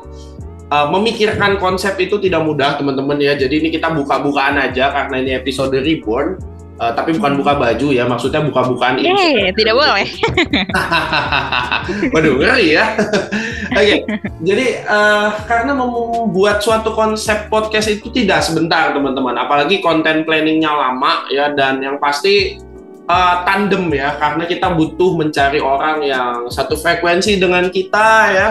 uh, 0.71 0.87
memikirkan 0.89 1.59
konsep 1.59 1.99
itu 2.01 2.17
tidak 2.23 2.43
mudah 2.47 2.81
teman-teman 2.81 3.19
ya. 3.21 3.37
Jadi 3.37 3.67
ini 3.67 3.69
kita 3.69 3.93
buka-bukaan 3.93 4.57
aja 4.57 4.89
karena 4.95 5.17
ini 5.21 5.31
episode 5.37 5.75
reborn 5.75 6.52
Uh, 6.81 6.89
tapi 6.97 7.15
bukan 7.15 7.37
buka 7.37 7.53
baju 7.61 7.93
ya, 7.93 8.09
maksudnya 8.09 8.41
buka-bukaan 8.43 8.97
ini. 8.99 9.13
Hey, 9.13 9.53
tidak 9.53 9.77
boleh. 9.77 10.09
Waduh, 12.17 12.41
ngeri 12.41 12.75
ya. 12.75 12.97
Oke, 13.77 13.77
okay. 13.77 13.99
jadi 14.41 14.85
uh, 14.89 15.37
karena 15.49 15.77
membuat 15.77 16.65
suatu 16.65 16.97
konsep 16.97 17.53
podcast 17.53 17.93
itu 17.93 18.09
tidak 18.11 18.41
sebentar, 18.43 18.91
teman-teman. 18.97 19.37
Apalagi 19.37 19.85
konten 19.85 20.25
planningnya 20.25 20.73
lama 20.73 21.29
ya, 21.29 21.53
dan 21.53 21.79
yang 21.85 22.01
pasti 22.01 22.59
uh, 23.07 23.45
tandem 23.45 23.93
ya, 23.93 24.17
karena 24.17 24.45
kita 24.49 24.73
butuh 24.73 25.17
mencari 25.17 25.61
orang 25.61 26.03
yang 26.03 26.49
satu 26.49 26.75
frekuensi 26.75 27.37
dengan 27.37 27.69
kita 27.69 28.09
ya, 28.33 28.49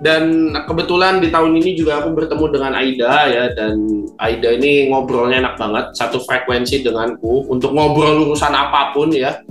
dan 0.00 0.56
kebetulan 0.64 1.20
di 1.20 1.28
tahun 1.28 1.60
ini 1.60 1.76
juga 1.76 2.00
aku 2.00 2.16
bertemu 2.16 2.44
dengan 2.48 2.72
Aida 2.72 3.28
ya. 3.28 3.44
Dan 3.52 4.08
Aida 4.16 4.56
ini 4.56 4.88
ngobrolnya 4.88 5.44
enak 5.44 5.60
banget 5.60 5.84
satu 5.92 6.24
frekuensi 6.24 6.80
denganku 6.80 7.44
untuk 7.52 7.76
ngobrol 7.76 8.24
urusan 8.24 8.52
apa 8.56 8.96
pun 8.96 9.12
ya. 9.12 9.44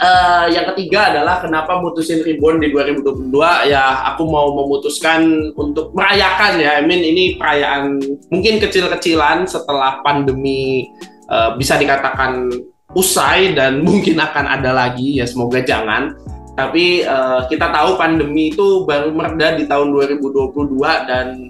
Uh, 0.00 0.48
yang 0.48 0.64
ketiga 0.72 1.12
adalah 1.12 1.44
kenapa 1.44 1.76
mutusin 1.76 2.24
Reborn 2.24 2.64
di 2.64 2.72
2022 2.72 3.36
ya 3.68 4.08
aku 4.08 4.24
mau 4.24 4.54
memutuskan 4.56 5.50
untuk 5.58 5.90
merayakan 5.92 6.62
ya. 6.62 6.78
I 6.78 6.86
mean 6.86 7.02
ini 7.02 7.34
perayaan 7.34 7.98
mungkin 8.30 8.62
kecil-kecilan 8.62 9.44
setelah 9.50 10.00
pandemi 10.06 10.86
uh, 11.28 11.58
bisa 11.58 11.74
dikatakan 11.76 12.46
usai 12.94 13.58
dan 13.58 13.82
mungkin 13.86 14.22
akan 14.22 14.46
ada 14.46 14.70
lagi 14.70 15.18
ya. 15.18 15.26
Semoga 15.26 15.66
jangan 15.66 16.14
tapi 16.60 17.08
uh, 17.08 17.48
kita 17.48 17.72
tahu 17.72 17.96
pandemi 17.96 18.52
itu 18.52 18.84
baru 18.84 19.08
mereda 19.16 19.56
di 19.56 19.64
tahun 19.64 19.96
2022 19.96 20.76
dan 21.08 21.48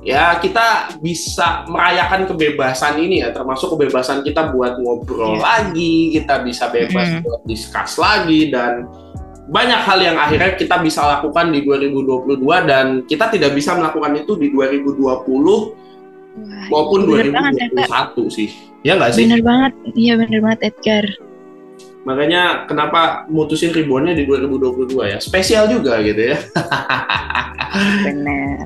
ya 0.00 0.40
kita 0.40 0.96
bisa 1.04 1.68
merayakan 1.68 2.24
kebebasan 2.24 2.96
ini 2.96 3.20
ya 3.20 3.28
termasuk 3.28 3.76
kebebasan 3.76 4.24
kita 4.24 4.48
buat 4.56 4.80
ngobrol 4.80 5.36
yeah. 5.36 5.44
lagi, 5.44 6.16
kita 6.16 6.40
bisa 6.48 6.72
bebas 6.72 7.20
mm. 7.20 7.20
buat 7.28 7.40
diskus 7.44 8.00
lagi 8.00 8.48
dan 8.48 8.88
banyak 9.52 9.80
hal 9.84 9.98
yang 10.00 10.16
akhirnya 10.16 10.56
kita 10.56 10.80
bisa 10.80 11.04
lakukan 11.04 11.52
di 11.52 11.64
2022 11.64 12.40
dan 12.64 13.04
kita 13.04 13.28
tidak 13.28 13.52
bisa 13.52 13.76
melakukan 13.76 14.16
itu 14.16 14.32
di 14.40 14.48
2020 14.48 15.04
Wah, 15.04 16.66
maupun 16.72 17.04
2021 17.04 17.76
banget, 17.76 18.08
sih. 18.32 18.48
Ya 18.80 18.96
nggak 18.96 19.12
sih? 19.12 19.28
Bener 19.28 19.44
banget, 19.44 19.72
iya 19.92 20.16
bener 20.16 20.40
banget 20.40 20.72
Edgar. 20.72 21.27
Makanya 22.08 22.64
kenapa 22.64 23.28
mutusin 23.28 23.76
ribuannya 23.76 24.16
di 24.16 24.24
2022 24.24 25.12
ya. 25.12 25.18
Spesial 25.20 25.68
juga 25.68 26.00
gitu 26.00 26.32
ya. 26.32 26.40
Benar. 28.08 28.64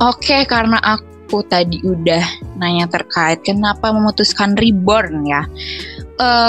Oke, 0.00 0.48
karena 0.48 0.80
aku 0.80 1.44
tadi 1.44 1.76
udah 1.84 2.24
nanya 2.56 2.88
terkait 2.88 3.44
kenapa 3.44 3.92
memutuskan 3.92 4.56
reborn 4.56 5.28
ya. 5.28 5.44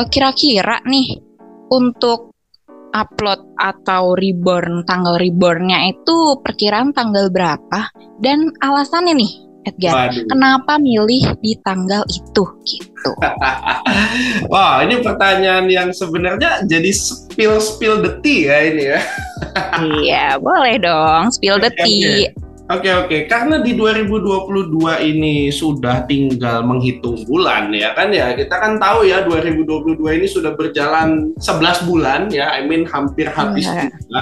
kira 0.10 0.32
kira-kira 0.34 0.82
nih 0.88 1.20
untuk 1.70 2.34
upload 2.96 3.53
atau 3.62 4.18
reborn 4.18 4.82
tanggal 4.88 5.22
rebornnya 5.22 5.94
itu 5.94 6.41
perkiraan 6.41 6.89
tanggal 6.89 7.29
berapa 7.29 7.86
dan 8.18 8.50
alasannya 8.65 9.13
nih 9.13 9.49
Edgar. 9.68 10.12
Waduh. 10.12 10.25
Kenapa 10.32 10.74
milih 10.80 11.24
di 11.44 11.54
tanggal 11.68 12.04
itu 12.08 12.44
gitu? 12.63 13.12
Wah, 14.51 14.84
ini 14.84 15.04
pertanyaan 15.04 15.68
yang 15.68 15.89
sebenarnya 15.92 16.63
jadi 16.63 16.92
spill 16.92 17.60
spill 17.60 18.00
the 18.00 18.20
tea 18.24 18.48
ya 18.48 18.58
ini 18.72 18.84
ya. 18.96 19.00
iya, 20.04 20.25
boleh 20.39 20.80
dong 20.80 21.32
spill 21.36 21.60
the 21.60 21.72
tea. 21.84 22.32
Oke 22.70 22.86
okay, 22.86 22.94
oke, 22.94 23.08
okay. 23.10 23.22
karena 23.25 23.66
di 23.66 23.74
2022 23.74 24.78
ini 25.01 25.50
sudah 25.50 26.06
tinggal 26.06 26.62
menghitung 26.62 27.25
bulan 27.25 27.74
ya 27.74 27.98
kan 27.98 28.13
ya. 28.13 28.38
Kita 28.38 28.62
kan 28.62 28.78
tahu 28.78 29.10
ya 29.10 29.25
2022 29.25 29.98
ini 29.98 30.30
sudah 30.30 30.54
berjalan 30.54 31.34
11 31.42 31.89
bulan 31.89 32.30
ya. 32.30 32.54
I 32.54 32.70
mean 32.70 32.86
hampir 32.86 33.25
habis 33.25 33.66
iya. 33.66 33.89
juga. 33.89 34.22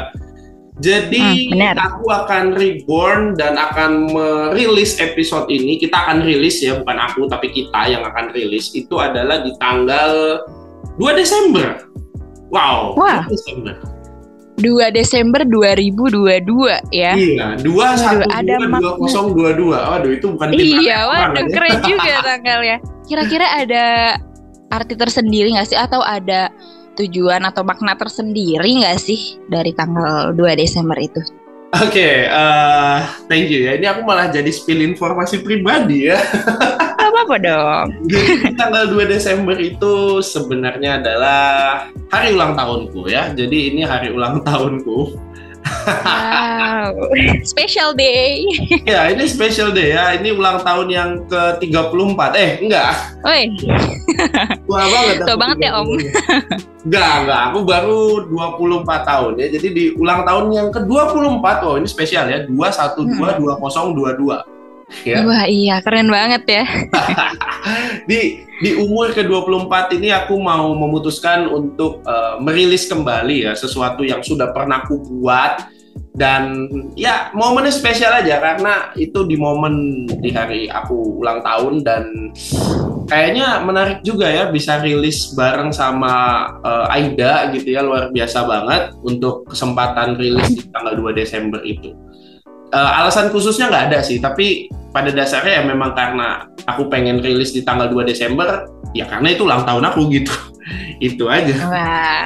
Jadi 0.77 1.49
hmm, 1.49 1.73
aku 1.73 2.05
akan 2.13 2.53
reborn 2.53 3.33
dan 3.33 3.57
akan 3.57 4.13
merilis 4.13 5.01
episode 5.01 5.49
ini. 5.49 5.81
Kita 5.81 6.05
akan 6.05 6.21
rilis 6.21 6.61
ya, 6.61 6.77
bukan 6.77 6.97
aku 7.01 7.25
tapi 7.25 7.49
kita 7.49 7.89
yang 7.89 8.05
akan 8.05 8.29
rilis. 8.29 8.69
Itu 8.77 9.01
adalah 9.01 9.41
di 9.41 9.57
tanggal 9.57 10.45
2 11.01 11.17
Desember. 11.17 11.81
Wow, 12.53 12.93
Wah. 12.93 13.25
2 13.25 13.33
Desember. 13.33 13.73
2 14.57 14.89
Desember 14.89 15.41
2022 15.45 16.93
ya. 16.93 17.13
Iya, 17.13 17.47
2 17.61 17.65
1 17.65 18.25
2 18.25 18.97
2022. 18.97 19.73
Waduh, 19.73 20.11
itu 20.13 20.25
bukan 20.33 20.47
Iya, 20.53 20.97
waduh 21.09 21.45
ya. 21.45 21.53
keren 21.53 21.77
juga 21.85 22.13
tanggalnya. 22.29 22.77
Kira-kira 23.05 23.45
ada 23.65 23.85
arti 24.73 24.93
tersendiri 24.97 25.53
nggak 25.53 25.69
sih 25.73 25.79
atau 25.79 26.01
ada 26.01 26.49
tujuan 26.97 27.45
atau 27.45 27.61
makna 27.61 27.93
tersendiri 27.93 28.81
nggak 28.81 28.97
sih 28.97 29.37
dari 29.45 29.71
tanggal 29.71 30.33
2 30.33 30.57
Desember 30.57 30.97
itu? 30.97 31.21
Oke, 31.75 31.99
okay, 31.99 32.15
uh, 32.31 32.39
eh, 32.39 32.99
thank 33.27 33.51
you 33.51 33.67
ya. 33.67 33.75
Ini 33.75 33.91
aku 33.91 34.07
malah 34.07 34.31
jadi 34.31 34.47
spill 34.49 34.81
informasi 34.87 35.43
pribadi 35.43 36.07
ya. 36.07 36.15
Apa-apa 36.95 37.35
dong. 37.43 37.87
Jadi 38.11 38.55
tanggal 38.55 38.87
2 38.87 39.03
Desember 39.03 39.55
itu 39.59 40.23
sebenarnya 40.23 40.99
adalah 41.03 41.43
hari 42.07 42.35
ulang 42.35 42.55
tahunku 42.55 43.11
ya. 43.11 43.35
Jadi 43.35 43.73
ini 43.75 43.83
hari 43.83 44.15
ulang 44.15 44.47
tahunku. 44.47 45.19
Wow, 45.87 46.91
special 47.47 47.95
day. 47.95 48.43
ya, 48.91 49.07
ini 49.11 49.23
special 49.27 49.71
day 49.71 49.95
ya. 49.95 50.19
Ini 50.19 50.35
ulang 50.35 50.59
tahun 50.61 50.87
yang 50.91 51.09
ke-34. 51.31 52.19
Eh, 52.35 52.51
enggak. 52.67 52.91
Oi. 53.23 53.41
Tua 54.67 54.83
banget. 54.91 55.15
Tua 55.23 55.37
banget 55.39 55.57
ya, 55.63 55.71
Om. 55.79 55.89
enggak, 56.87 57.13
enggak. 57.23 57.41
Aku 57.51 57.59
baru 57.63 58.01
24 58.27 59.09
tahun 59.09 59.31
ya. 59.39 59.47
Jadi 59.47 59.67
di 59.71 59.85
ulang 59.95 60.27
tahun 60.27 60.45
yang 60.51 60.67
ke-24. 60.75 61.45
Oh, 61.63 61.75
ini 61.79 61.87
spesial 61.87 62.27
ya. 62.27 62.43
212 62.43 63.07
hmm. 63.07 63.95
2022. 63.95 64.57
Ya. 65.03 65.19
Wah 65.27 65.43
iya 65.51 65.83
keren 65.83 66.07
banget 66.07 66.47
ya. 66.47 66.63
di 68.09 68.47
di 68.63 68.71
umur 68.73 69.11
ke-24 69.11 69.99
ini 69.99 70.15
aku 70.15 70.39
mau 70.39 70.71
memutuskan 70.73 71.51
untuk 71.51 71.99
uh, 72.07 72.39
merilis 72.39 72.87
kembali 72.87 73.45
ya 73.45 73.53
sesuatu 73.53 74.07
yang 74.07 74.23
sudah 74.23 74.55
pernah 74.55 74.81
aku 74.87 74.97
buat 75.19 75.67
dan 76.17 76.65
ya 76.97 77.29
momennya 77.37 77.69
spesial 77.69 78.09
aja 78.09 78.41
karena 78.41 78.89
itu 78.97 79.21
di 79.29 79.37
momen 79.37 80.05
di 80.17 80.33
hari 80.33 80.65
aku 80.65 81.21
ulang 81.21 81.45
tahun 81.45 81.85
dan 81.85 82.33
kayaknya 83.05 83.61
menarik 83.61 84.01
juga 84.01 84.25
ya 84.25 84.49
bisa 84.49 84.81
rilis 84.81 85.37
bareng 85.37 85.69
sama 85.69 86.45
uh, 86.65 86.89
Aida 86.89 87.53
gitu 87.53 87.69
ya 87.69 87.85
luar 87.85 88.09
biasa 88.09 88.49
banget 88.49 88.97
untuk 89.05 89.45
kesempatan 89.45 90.17
rilis 90.17 90.57
di 90.57 90.65
tanggal 90.73 90.97
2 90.97 91.13
Desember 91.13 91.61
itu. 91.61 91.93
Uh, 92.73 92.91
alasan 92.99 93.31
khususnya 93.31 93.71
nggak 93.71 93.85
ada 93.93 93.99
sih, 94.03 94.19
tapi 94.19 94.67
pada 94.97 95.13
dasarnya 95.13 95.61
ya 95.61 95.63
memang 95.69 95.93
karena 95.93 96.49
aku 96.65 96.89
pengen 96.89 97.21
rilis 97.21 97.53
di 97.53 97.61
tanggal 97.61 97.85
2 97.93 98.01
Desember, 98.09 98.65
ya 98.97 99.05
karena 99.05 99.29
itu 99.29 99.45
ulang 99.45 99.61
tahun 99.61 99.93
aku 99.93 100.09
gitu. 100.09 100.33
itu 101.07 101.29
aja. 101.29 101.53
Wah, 101.69 102.25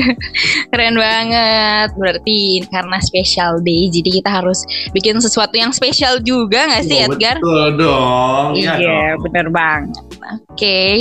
keren 0.72 0.96
banget. 0.96 1.92
Berarti 1.94 2.64
karena 2.72 2.98
special 3.04 3.60
day, 3.60 3.92
jadi 3.92 4.24
kita 4.24 4.30
harus 4.32 4.64
bikin 4.96 5.20
sesuatu 5.20 5.52
yang 5.60 5.70
spesial 5.76 6.24
juga 6.24 6.64
nggak 6.72 6.84
sih, 6.88 6.98
oh, 7.04 7.06
Edgar? 7.12 7.36
Betul 7.36 7.68
dong. 7.76 8.48
Iya, 8.56 8.74
ya 8.80 9.04
bener 9.20 9.46
banget. 9.52 10.00
Oke, 10.00 10.40
okay. 10.56 10.92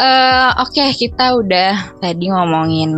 eh, 0.00 0.50
oke 0.64 0.72
okay, 0.72 0.88
kita 0.96 1.36
udah 1.36 2.00
tadi 2.00 2.32
ngomongin 2.32 2.90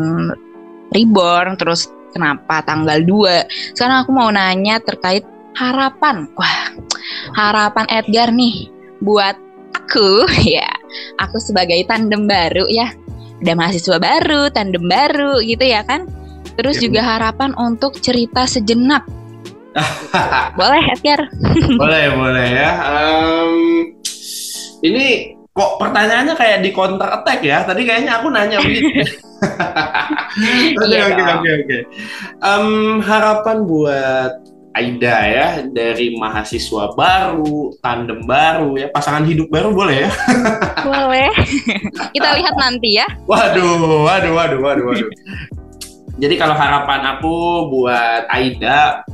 reborn, 0.94 1.58
terus 1.58 1.90
kenapa 2.14 2.62
tanggal 2.62 3.02
2. 3.02 3.74
Sekarang 3.74 4.06
aku 4.06 4.14
mau 4.14 4.30
nanya 4.30 4.78
terkait 4.78 5.26
harapan. 5.54 6.28
Wah, 6.34 6.74
harapan 7.34 7.86
Edgar 7.90 8.30
nih 8.34 8.68
buat 9.02 9.38
aku 9.74 10.26
ya. 10.58 10.68
Aku 11.22 11.38
sebagai 11.38 11.78
tandem 11.86 12.26
baru 12.26 12.66
ya. 12.70 12.90
Ada 13.42 13.52
mahasiswa 13.58 13.98
baru 13.98 14.48
tandem 14.54 14.84
baru 14.86 15.42
gitu 15.42 15.64
ya 15.64 15.82
kan? 15.84 16.06
Terus 16.54 16.78
ya, 16.78 16.86
juga 16.88 17.00
harapan 17.02 17.50
untuk 17.58 17.98
cerita 17.98 18.46
sejenak. 18.46 19.02
Boleh 20.58 20.82
Edgar? 20.94 21.26
Boleh 21.82 22.04
boleh 22.14 22.46
ya. 22.46 22.70
Um, 22.86 23.54
ini 24.86 25.34
kok 25.50 25.82
pertanyaannya 25.82 26.34
kayak 26.38 26.62
di 26.62 26.70
counter 26.70 27.10
attack 27.10 27.42
ya? 27.42 27.66
Tadi 27.66 27.82
kayaknya 27.82 28.22
aku 28.22 28.30
nanya 28.30 28.62
gitu 28.62 29.02
oke 30.78 30.98
oke 31.10 31.22
oke 31.22 31.50
oke. 31.64 31.78
Harapan 33.04 33.56
buat 33.66 34.32
Aida 34.74 35.16
ya 35.30 35.48
dari 35.70 36.18
mahasiswa 36.18 36.98
baru, 36.98 37.70
tandem 37.78 38.26
baru 38.26 38.74
ya, 38.74 38.90
pasangan 38.90 39.22
hidup 39.22 39.46
baru 39.46 39.70
boleh 39.70 40.02
ya? 40.02 40.10
Boleh. 40.84 41.30
Kita 42.10 42.34
lihat 42.34 42.58
nanti 42.58 42.98
ya. 42.98 43.06
Waduh, 43.30 44.02
waduh, 44.02 44.34
waduh, 44.34 44.58
waduh, 44.60 44.84
waduh. 44.90 45.10
Jadi 46.18 46.34
kalau 46.34 46.58
harapan 46.58 47.00
aku 47.16 47.70
buat 47.70 48.26
Aida 48.26 49.06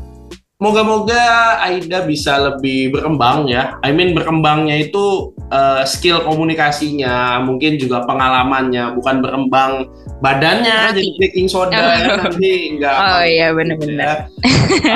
Moga-moga 0.61 1.57
Aida 1.65 2.05
bisa 2.05 2.37
lebih 2.37 2.93
berkembang 2.93 3.49
ya. 3.49 3.81
I 3.81 3.97
mean 3.97 4.13
berkembangnya 4.13 4.77
itu 4.77 5.33
uh, 5.49 5.89
skill 5.89 6.21
komunikasinya, 6.21 7.41
mungkin 7.41 7.81
juga 7.81 8.05
pengalamannya, 8.05 8.93
bukan 8.93 9.25
berkembang 9.25 9.89
badannya 10.21 10.93
jadi 10.93 11.11
baking 11.17 11.49
soda 11.49 11.81
oh. 11.81 11.89
ya 11.97 12.13
nanti 12.13 12.77
enggak. 12.77 12.93
Oh 12.93 13.25
iya 13.25 13.57
benar-benar. 13.57 14.29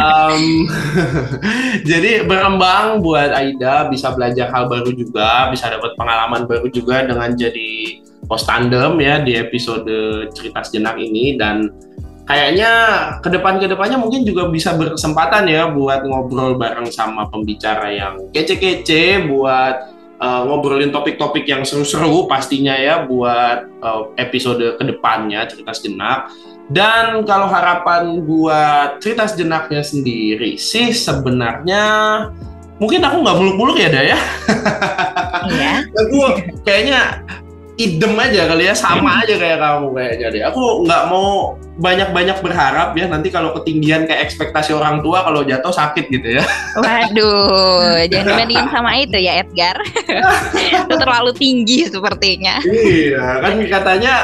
um, 0.04 0.68
jadi 1.88 2.28
berkembang 2.28 3.00
buat 3.00 3.32
Aida 3.32 3.88
bisa 3.88 4.12
belajar 4.12 4.52
hal 4.52 4.68
baru 4.68 4.92
juga, 4.92 5.48
bisa 5.48 5.72
dapat 5.72 5.96
pengalaman 5.96 6.44
baru 6.44 6.68
juga 6.68 7.08
dengan 7.08 7.32
jadi 7.32 8.04
post 8.28 8.48
tandem 8.48 9.00
ya 9.00 9.20
di 9.20 9.36
episode 9.36 9.88
cerita 10.32 10.64
sejenak 10.64 10.96
ini 10.96 11.36
dan 11.36 11.72
kayaknya 12.24 12.70
ke 13.20 13.28
depan 13.28 13.60
ke 13.60 13.68
depannya 13.68 14.00
mungkin 14.00 14.24
juga 14.24 14.48
bisa 14.48 14.72
berkesempatan 14.76 15.44
ya 15.48 15.68
buat 15.68 16.04
ngobrol 16.08 16.56
bareng 16.56 16.88
sama 16.88 17.28
pembicara 17.28 17.92
yang 17.92 18.32
kece-kece 18.32 19.28
buat 19.28 19.92
uh, 20.24 20.42
ngobrolin 20.48 20.88
topik-topik 20.88 21.44
yang 21.44 21.68
seru-seru 21.68 22.24
pastinya 22.24 22.72
ya 22.76 23.04
buat 23.04 23.68
uh, 23.84 24.12
episode 24.16 24.80
ke 24.80 24.84
depannya 24.88 25.44
cerita 25.44 25.76
sejenak 25.76 26.32
dan 26.72 27.28
kalau 27.28 27.44
harapan 27.44 28.24
buat 28.24 29.04
cerita 29.04 29.28
sejenaknya 29.28 29.84
sendiri 29.84 30.56
sih 30.56 30.96
sebenarnya 30.96 31.84
mungkin 32.80 33.04
aku 33.04 33.16
nggak 33.20 33.38
muluk-muluk 33.38 33.76
ya 33.78 33.88
Daya. 33.92 34.18
Iya. 35.44 35.74
aku 36.00 36.18
kayaknya 36.64 37.20
idem 37.74 38.14
aja 38.14 38.46
kali 38.46 38.70
ya 38.70 38.74
sama 38.74 39.26
aja 39.26 39.34
kayak 39.34 39.58
kamu 39.58 39.86
kayaknya 39.98 40.26
deh. 40.30 40.42
Aku 40.46 40.86
nggak 40.86 41.02
mau 41.10 41.58
banyak-banyak 41.74 42.38
berharap 42.38 42.94
ya 42.94 43.10
nanti 43.10 43.34
kalau 43.34 43.50
ketinggian 43.58 44.06
kayak 44.06 44.30
ekspektasi 44.30 44.70
orang 44.70 45.02
tua 45.02 45.26
kalau 45.26 45.42
jatuh 45.42 45.74
sakit 45.74 46.06
gitu 46.06 46.38
ya. 46.38 46.44
Waduh 46.82 47.98
jangan 48.10 48.26
dibandingin 48.30 48.68
sama 48.70 48.90
itu 49.02 49.18
ya 49.18 49.42
Edgar. 49.42 49.76
Itu 50.86 50.94
terlalu 50.94 51.34
tinggi 51.34 51.90
sepertinya. 51.90 52.62
Iya 52.62 53.42
kan 53.42 53.54
katanya 53.66 54.14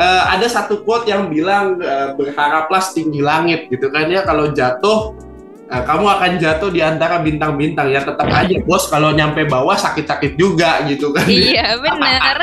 uh, 0.00 0.22
ada 0.32 0.48
satu 0.48 0.80
quote 0.80 1.12
yang 1.12 1.28
bilang 1.28 1.76
uh, 1.84 2.16
berharaplah 2.16 2.80
setinggi 2.80 3.20
langit 3.20 3.68
gitu 3.68 3.92
kan 3.92 4.08
ya. 4.08 4.24
Kalau 4.24 4.48
jatuh 4.56 5.27
Nah, 5.68 5.84
kamu 5.84 6.04
akan 6.08 6.30
jatuh 6.40 6.72
di 6.72 6.80
antara 6.80 7.20
bintang-bintang 7.20 7.92
ya 7.92 8.00
tetap 8.00 8.24
aja 8.24 8.56
bos 8.64 8.88
kalau 8.88 9.12
nyampe 9.12 9.44
bawah 9.44 9.76
sakit-sakit 9.76 10.32
juga 10.40 10.80
gitu 10.88 11.12
kan. 11.12 11.28
Iya 11.28 11.76
benar. 11.76 12.36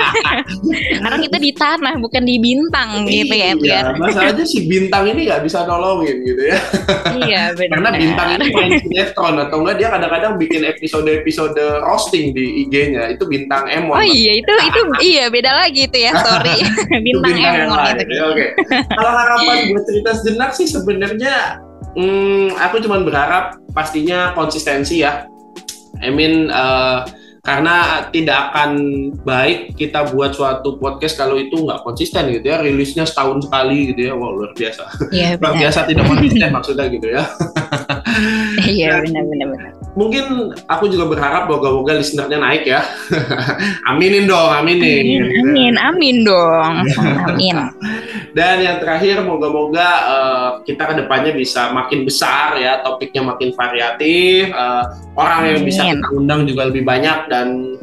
Karena 1.01 1.17
kita 1.17 1.37
di 1.41 1.51
tanah 1.57 1.97
bukan 1.97 2.21
di 2.21 2.37
bintang 2.37 3.09
gitu 3.09 3.33
ya 3.33 3.57
Iya, 3.57 3.97
masalahnya 3.97 4.45
si 4.45 4.69
bintang 4.69 5.09
ini 5.09 5.25
nggak 5.25 5.41
bisa 5.41 5.65
nolongin 5.65 6.21
gitu 6.21 6.53
ya. 6.53 6.59
Iya 7.17 7.41
benar. 7.57 7.73
Karena 7.73 7.89
bintang 7.97 8.27
ini 8.37 8.45
main 8.53 8.71
sinetron 8.85 9.35
atau 9.41 9.57
enggak 9.65 9.75
dia 9.81 9.89
kadang-kadang 9.89 10.33
bikin 10.37 10.61
episode-episode 10.61 11.57
roasting 11.81 12.29
di 12.29 12.69
IG-nya 12.69 13.09
itu 13.09 13.25
bintang 13.25 13.65
Emon. 13.73 13.97
Oh 13.97 14.05
iya 14.05 14.37
itu 14.37 14.53
itu 14.53 14.79
iya 15.01 15.33
beda 15.33 15.49
lagi 15.65 15.89
itu 15.89 15.97
ya 15.97 16.13
sorry 16.13 16.61
bintang, 17.05 17.33
bintang 17.33 17.53
Emon 17.57 17.79
itu. 17.89 18.03
Ya, 18.05 18.23
Oke. 18.29 18.45
Kalau 18.69 19.11
harapan 19.17 19.57
buat 19.73 19.83
cerita 19.89 20.11
sejenak 20.13 20.51
sih 20.53 20.69
sebenarnya 20.69 21.64
Hmm, 21.95 22.51
aku 22.59 22.83
cuma 22.83 22.99
berharap 23.01 23.59
pastinya 23.71 24.35
konsistensi 24.35 25.01
ya. 25.01 25.25
I 26.03 26.11
mean 26.11 26.51
uh, 26.51 27.07
karena 27.39 28.09
tidak 28.11 28.51
akan 28.51 28.71
baik 29.23 29.79
kita 29.79 30.11
buat 30.11 30.35
suatu 30.35 30.75
podcast 30.75 31.15
kalau 31.15 31.39
itu 31.39 31.55
nggak 31.55 31.87
konsisten 31.87 32.27
gitu 32.35 32.51
ya. 32.51 32.59
Rilisnya 32.59 33.07
setahun 33.07 33.47
sekali 33.47 33.95
gitu 33.95 34.11
ya. 34.11 34.13
Wow 34.13 34.35
luar 34.35 34.51
biasa. 34.51 34.83
Ya, 35.15 35.35
luar 35.41 35.55
biasa 35.55 35.87
tidak 35.87 36.03
konsisten 36.03 36.49
maksudnya 36.51 36.85
gitu 36.91 37.07
ya 37.15 37.23
iya 38.69 39.01
benar-benar 39.01 39.75
mungkin 39.95 40.51
aku 40.67 40.91
juga 40.91 41.07
berharap 41.07 41.47
moga-moga 41.47 41.95
listenernya 41.97 42.37
naik 42.37 42.67
ya. 42.67 42.83
aminin 43.89 44.27
dong, 44.27 44.51
aminin. 44.51 45.23
Amin, 45.23 45.23
amin, 45.41 45.73
amin 45.79 46.17
dong. 46.27 46.73
Amin. 47.31 47.55
Dan 48.35 48.55
yang 48.59 48.77
terakhir, 48.83 49.23
moga-moga 49.23 49.87
uh, 50.05 50.49
kita 50.67 50.83
ke 50.91 50.93
depannya 50.99 51.31
bisa 51.31 51.71
makin 51.71 52.03
besar 52.03 52.59
ya, 52.59 52.83
topiknya 52.83 53.23
makin 53.23 53.55
variatif, 53.55 54.51
uh, 54.51 54.99
orang 55.15 55.55
yang 55.55 55.63
bisa 55.63 55.87
kita 55.87 56.07
undang 56.11 56.43
juga 56.43 56.67
lebih 56.67 56.83
banyak 56.83 57.31
dan 57.31 57.79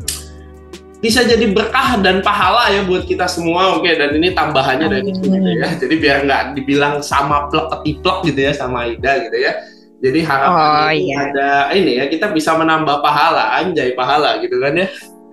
bisa 1.03 1.27
jadi 1.27 1.51
berkah 1.51 1.99
dan 1.99 2.23
pahala 2.23 2.71
ya 2.71 2.85
buat 2.85 3.09
kita 3.09 3.25
semua. 3.25 3.81
Oke, 3.81 3.97
dan 3.97 4.13
ini 4.13 4.37
tambahannya 4.37 4.87
dari 4.87 5.09
itu 5.09 5.25
gitu 5.25 5.51
ya. 5.57 5.69
Jadi 5.81 5.95
biar 5.97 6.29
nggak 6.29 6.43
dibilang 6.61 7.01
sama 7.01 7.49
plek 7.49 7.73
ketiplek 7.73 8.31
gitu 8.31 8.41
ya 8.45 8.53
sama 8.53 8.87
Ida 8.87 9.27
gitu 9.27 9.41
ya 9.41 9.72
jadi 10.03 10.21
harapan 10.27 10.83
oh, 10.83 10.91
iya. 10.91 11.17
ada 11.31 11.51
ini 11.79 12.03
ya 12.03 12.11
kita 12.11 12.35
bisa 12.35 12.59
menambah 12.59 12.99
pahala, 12.99 13.55
anjay 13.63 13.95
pahala 13.95 14.43
gitu 14.43 14.59
kan 14.59 14.75
ya. 14.75 14.91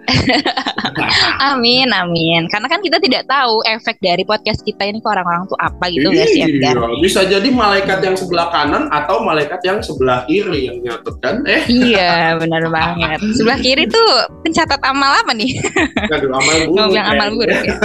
amin, 1.54 1.90
amin. 1.92 2.42
Karena 2.50 2.68
kan 2.68 2.80
kita 2.82 2.98
tidak 3.02 3.26
tahu 3.30 3.62
efek 3.66 4.02
dari 4.02 4.24
podcast 4.26 4.62
kita 4.66 4.86
ini 4.86 5.00
ke 5.00 5.08
orang-orang 5.08 5.46
tuh 5.48 5.58
apa 5.60 5.90
gitu 5.92 6.10
guys 6.12 6.34
ya. 6.34 6.48
Iya, 6.48 6.72
bisa 7.02 7.22
jadi 7.26 7.50
malaikat 7.50 8.00
yang 8.04 8.16
sebelah 8.18 8.50
kanan 8.50 8.90
atau 8.90 9.22
malaikat 9.24 9.62
yang 9.66 9.80
sebelah 9.84 10.26
kiri 10.26 10.70
yang 10.72 10.78
nyatet 10.84 11.16
kan? 11.22 11.36
Eh. 11.46 11.64
Iya, 11.70 12.38
benar 12.38 12.68
banget. 12.70 13.20
Sebelah 13.36 13.60
kiri 13.62 13.86
tuh 13.88 14.10
pencatat 14.46 14.82
amal 14.86 15.12
apa 15.22 15.32
nih? 15.36 15.52
Aduh, 16.16 16.30
amal 16.34 16.56
buruk. 16.68 16.76
Ngomong 16.76 17.06
amal 17.06 17.30
buruk. 17.36 17.62
Ya. 17.64 17.76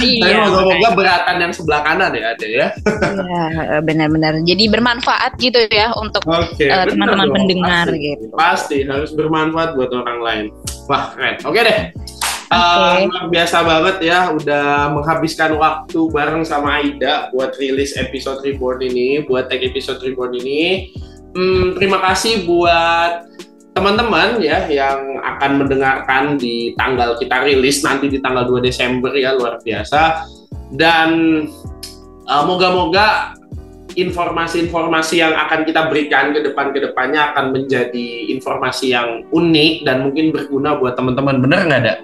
iya. 0.04 0.36
moga-moga 0.48 0.90
beratan 0.94 1.36
yang 1.42 1.52
sebelah 1.52 1.80
kanan 1.84 2.12
ya 2.14 2.24
ada 2.34 2.46
ya. 2.46 2.66
Iya, 3.18 3.44
benar-benar. 3.82 4.40
Jadi 4.44 4.64
bermanfaat 4.70 5.32
gitu 5.40 5.60
ya 5.72 5.92
untuk 5.96 6.22
okay, 6.28 6.68
uh, 6.70 6.84
teman-teman 6.86 7.28
pendengar 7.32 7.86
pasti, 7.88 8.04
gitu. 8.04 8.24
Pasti 8.34 8.78
harus 8.86 9.10
bermanfaat 9.14 9.74
buat 9.74 9.90
orang 9.92 10.20
lain. 10.20 10.46
Wah, 10.88 11.12
keren. 11.12 11.36
Oke 11.44 11.60
deh. 11.60 11.92
Okay. 12.48 13.04
Uh, 13.04 13.28
biasa 13.28 13.60
banget 13.60 14.08
ya 14.08 14.32
udah 14.32 14.88
menghabiskan 14.96 15.60
waktu 15.60 16.00
bareng 16.08 16.48
sama 16.48 16.80
Aida 16.80 17.28
buat 17.28 17.52
rilis 17.60 17.92
episode 18.00 18.40
reborn 18.40 18.80
ini, 18.80 19.20
buat 19.28 19.52
tag 19.52 19.60
episode 19.60 20.00
reborn 20.00 20.32
ini. 20.40 20.88
Hmm, 21.36 21.76
terima 21.76 22.00
kasih 22.00 22.48
buat 22.48 23.28
teman-teman 23.76 24.40
ya 24.40 24.64
yang 24.66 25.20
akan 25.20 25.60
mendengarkan 25.60 26.40
di 26.40 26.72
tanggal 26.74 27.20
kita 27.20 27.44
rilis 27.44 27.84
nanti 27.84 28.08
di 28.08 28.18
tanggal 28.18 28.48
2 28.48 28.64
Desember 28.64 29.12
ya 29.12 29.36
luar 29.36 29.60
biasa 29.60 30.26
dan 30.74 31.44
uh, 32.26 32.42
moga-moga 32.48 33.37
informasi-informasi 33.98 35.14
yang 35.18 35.34
akan 35.34 35.66
kita 35.66 35.90
berikan 35.90 36.30
ke 36.30 36.46
depan 36.46 36.70
ke 36.70 36.78
depannya 36.78 37.34
akan 37.34 37.50
menjadi 37.50 38.30
informasi 38.30 38.94
yang 38.94 39.26
unik 39.34 39.82
dan 39.82 40.06
mungkin 40.06 40.30
berguna 40.30 40.78
buat 40.78 40.94
teman-teman. 40.94 41.42
Bener 41.42 41.60
nggak, 41.66 41.82
ada? 41.82 41.94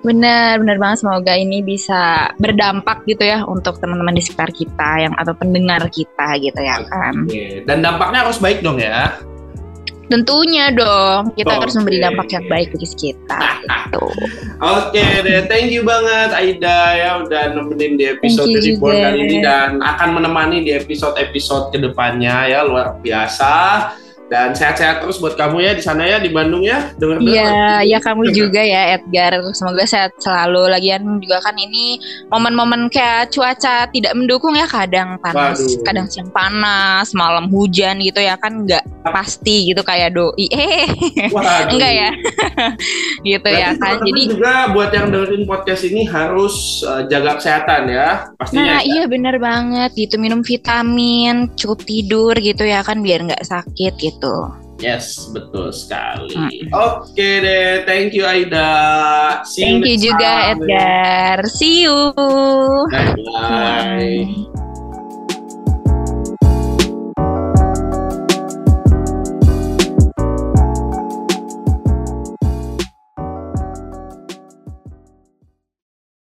Bener, 0.00 0.62
bener 0.62 0.78
banget. 0.80 1.04
Semoga 1.04 1.34
ini 1.36 1.60
bisa 1.60 2.32
berdampak 2.38 3.04
gitu 3.04 3.26
ya 3.26 3.44
untuk 3.44 3.76
teman-teman 3.82 4.16
di 4.16 4.22
sekitar 4.22 4.48
kita 4.54 5.04
yang 5.04 5.14
atau 5.18 5.34
pendengar 5.36 5.84
kita 5.90 6.38
gitu 6.40 6.60
ya 6.62 6.80
kan. 6.86 7.28
Oke. 7.28 7.66
Dan 7.66 7.84
dampaknya 7.84 8.24
harus 8.24 8.38
baik 8.40 8.64
dong 8.64 8.80
ya. 8.80 9.18
Tentunya 10.08 10.72
dong, 10.72 11.36
kita 11.36 11.52
Oke. 11.52 11.60
harus 11.68 11.74
memberi 11.76 11.98
dampak 12.00 12.28
yang 12.32 12.44
baik 12.48 12.68
bagi 12.72 12.88
kita. 12.96 13.40
gitu. 13.60 14.04
Oke 14.80 15.04
deh, 15.22 15.44
thank 15.46 15.68
you 15.68 15.84
banget 15.84 16.32
Aida 16.32 16.80
ya 16.96 17.10
udah 17.22 17.52
nemenin 17.52 18.00
di 18.00 18.04
episode 18.08 18.48
Reborn 18.48 18.96
kali 18.96 19.18
ini 19.28 19.36
dan 19.44 19.78
akan 19.84 20.18
menemani 20.18 20.64
di 20.64 20.72
episode-episode 20.74 21.70
ke 21.70 21.78
depannya 21.78 22.48
ya 22.48 22.64
luar 22.64 22.96
biasa. 23.04 23.52
Dan 24.28 24.52
sehat-sehat 24.52 25.00
terus 25.04 25.16
buat 25.18 25.34
kamu 25.34 25.64
ya 25.64 25.72
di 25.72 25.82
sana 25.82 26.04
ya 26.04 26.20
di 26.20 26.28
Bandung 26.28 26.60
ya. 26.64 26.92
Dengar 27.00 27.20
Iya, 27.20 27.82
ya 27.84 27.98
kamu 28.00 28.32
juga 28.32 28.60
ya 28.60 29.00
Edgar. 29.00 29.40
Semoga 29.56 29.84
sehat 29.88 30.12
selalu. 30.20 30.68
Lagian 30.68 31.20
juga 31.20 31.40
kan 31.40 31.56
ini 31.56 31.96
momen-momen 32.28 32.92
kayak 32.92 33.32
cuaca 33.32 33.88
tidak 33.88 34.12
mendukung 34.12 34.52
ya. 34.54 34.68
Kadang 34.68 35.16
panas, 35.20 35.58
Waduh. 35.64 35.84
kadang 35.84 36.06
siang 36.12 36.28
panas, 36.28 37.16
malam 37.16 37.48
hujan 37.48 37.98
gitu 38.04 38.20
ya 38.20 38.36
kan 38.36 38.68
nggak 38.68 38.84
pasti 39.08 39.72
gitu 39.72 39.80
kayak 39.82 40.14
doi. 40.14 40.46
Eh, 40.58 40.90
enggak 41.70 41.92
ya. 41.94 42.10
gitu 43.28 43.48
ya 43.48 43.72
Berarti 43.72 43.80
kan. 43.80 43.94
teman-teman 43.98 44.08
Jadi 44.08 44.22
juga 44.34 44.54
buat 44.74 44.90
yang 44.92 45.06
dengerin 45.10 45.44
podcast 45.46 45.82
ini 45.86 46.02
harus 46.04 46.54
uh, 46.84 47.02
jaga 47.06 47.38
kesehatan 47.38 47.82
ya 47.90 48.08
pastinya. 48.36 48.62
Nah 48.62 48.80
ya. 48.82 48.86
iya 48.86 49.04
bener 49.06 49.36
banget 49.38 49.90
gitu 49.94 50.14
minum 50.18 50.40
vitamin 50.42 51.50
cukup 51.54 51.82
tidur 51.86 52.34
gitu 52.38 52.62
ya 52.66 52.82
kan 52.82 53.00
biar 53.00 53.24
nggak 53.24 53.44
sakit 53.46 53.94
gitu. 53.98 54.17
Yes, 54.78 55.26
betul 55.34 55.74
sekali. 55.74 56.38
Mm. 56.38 56.70
Oke 56.70 57.42
deh, 57.42 57.82
thank 57.82 58.14
you 58.14 58.22
Aida. 58.22 59.42
See 59.42 59.66
Thank 59.66 59.90
you 59.90 59.98
next 59.98 60.06
juga 60.06 60.30
time. 60.30 60.58
Edgar. 60.62 61.36
See 61.50 61.76
you. 61.82 61.98
Bye 62.86 63.14
bye. 63.26 64.22
Hmm. 64.30 64.67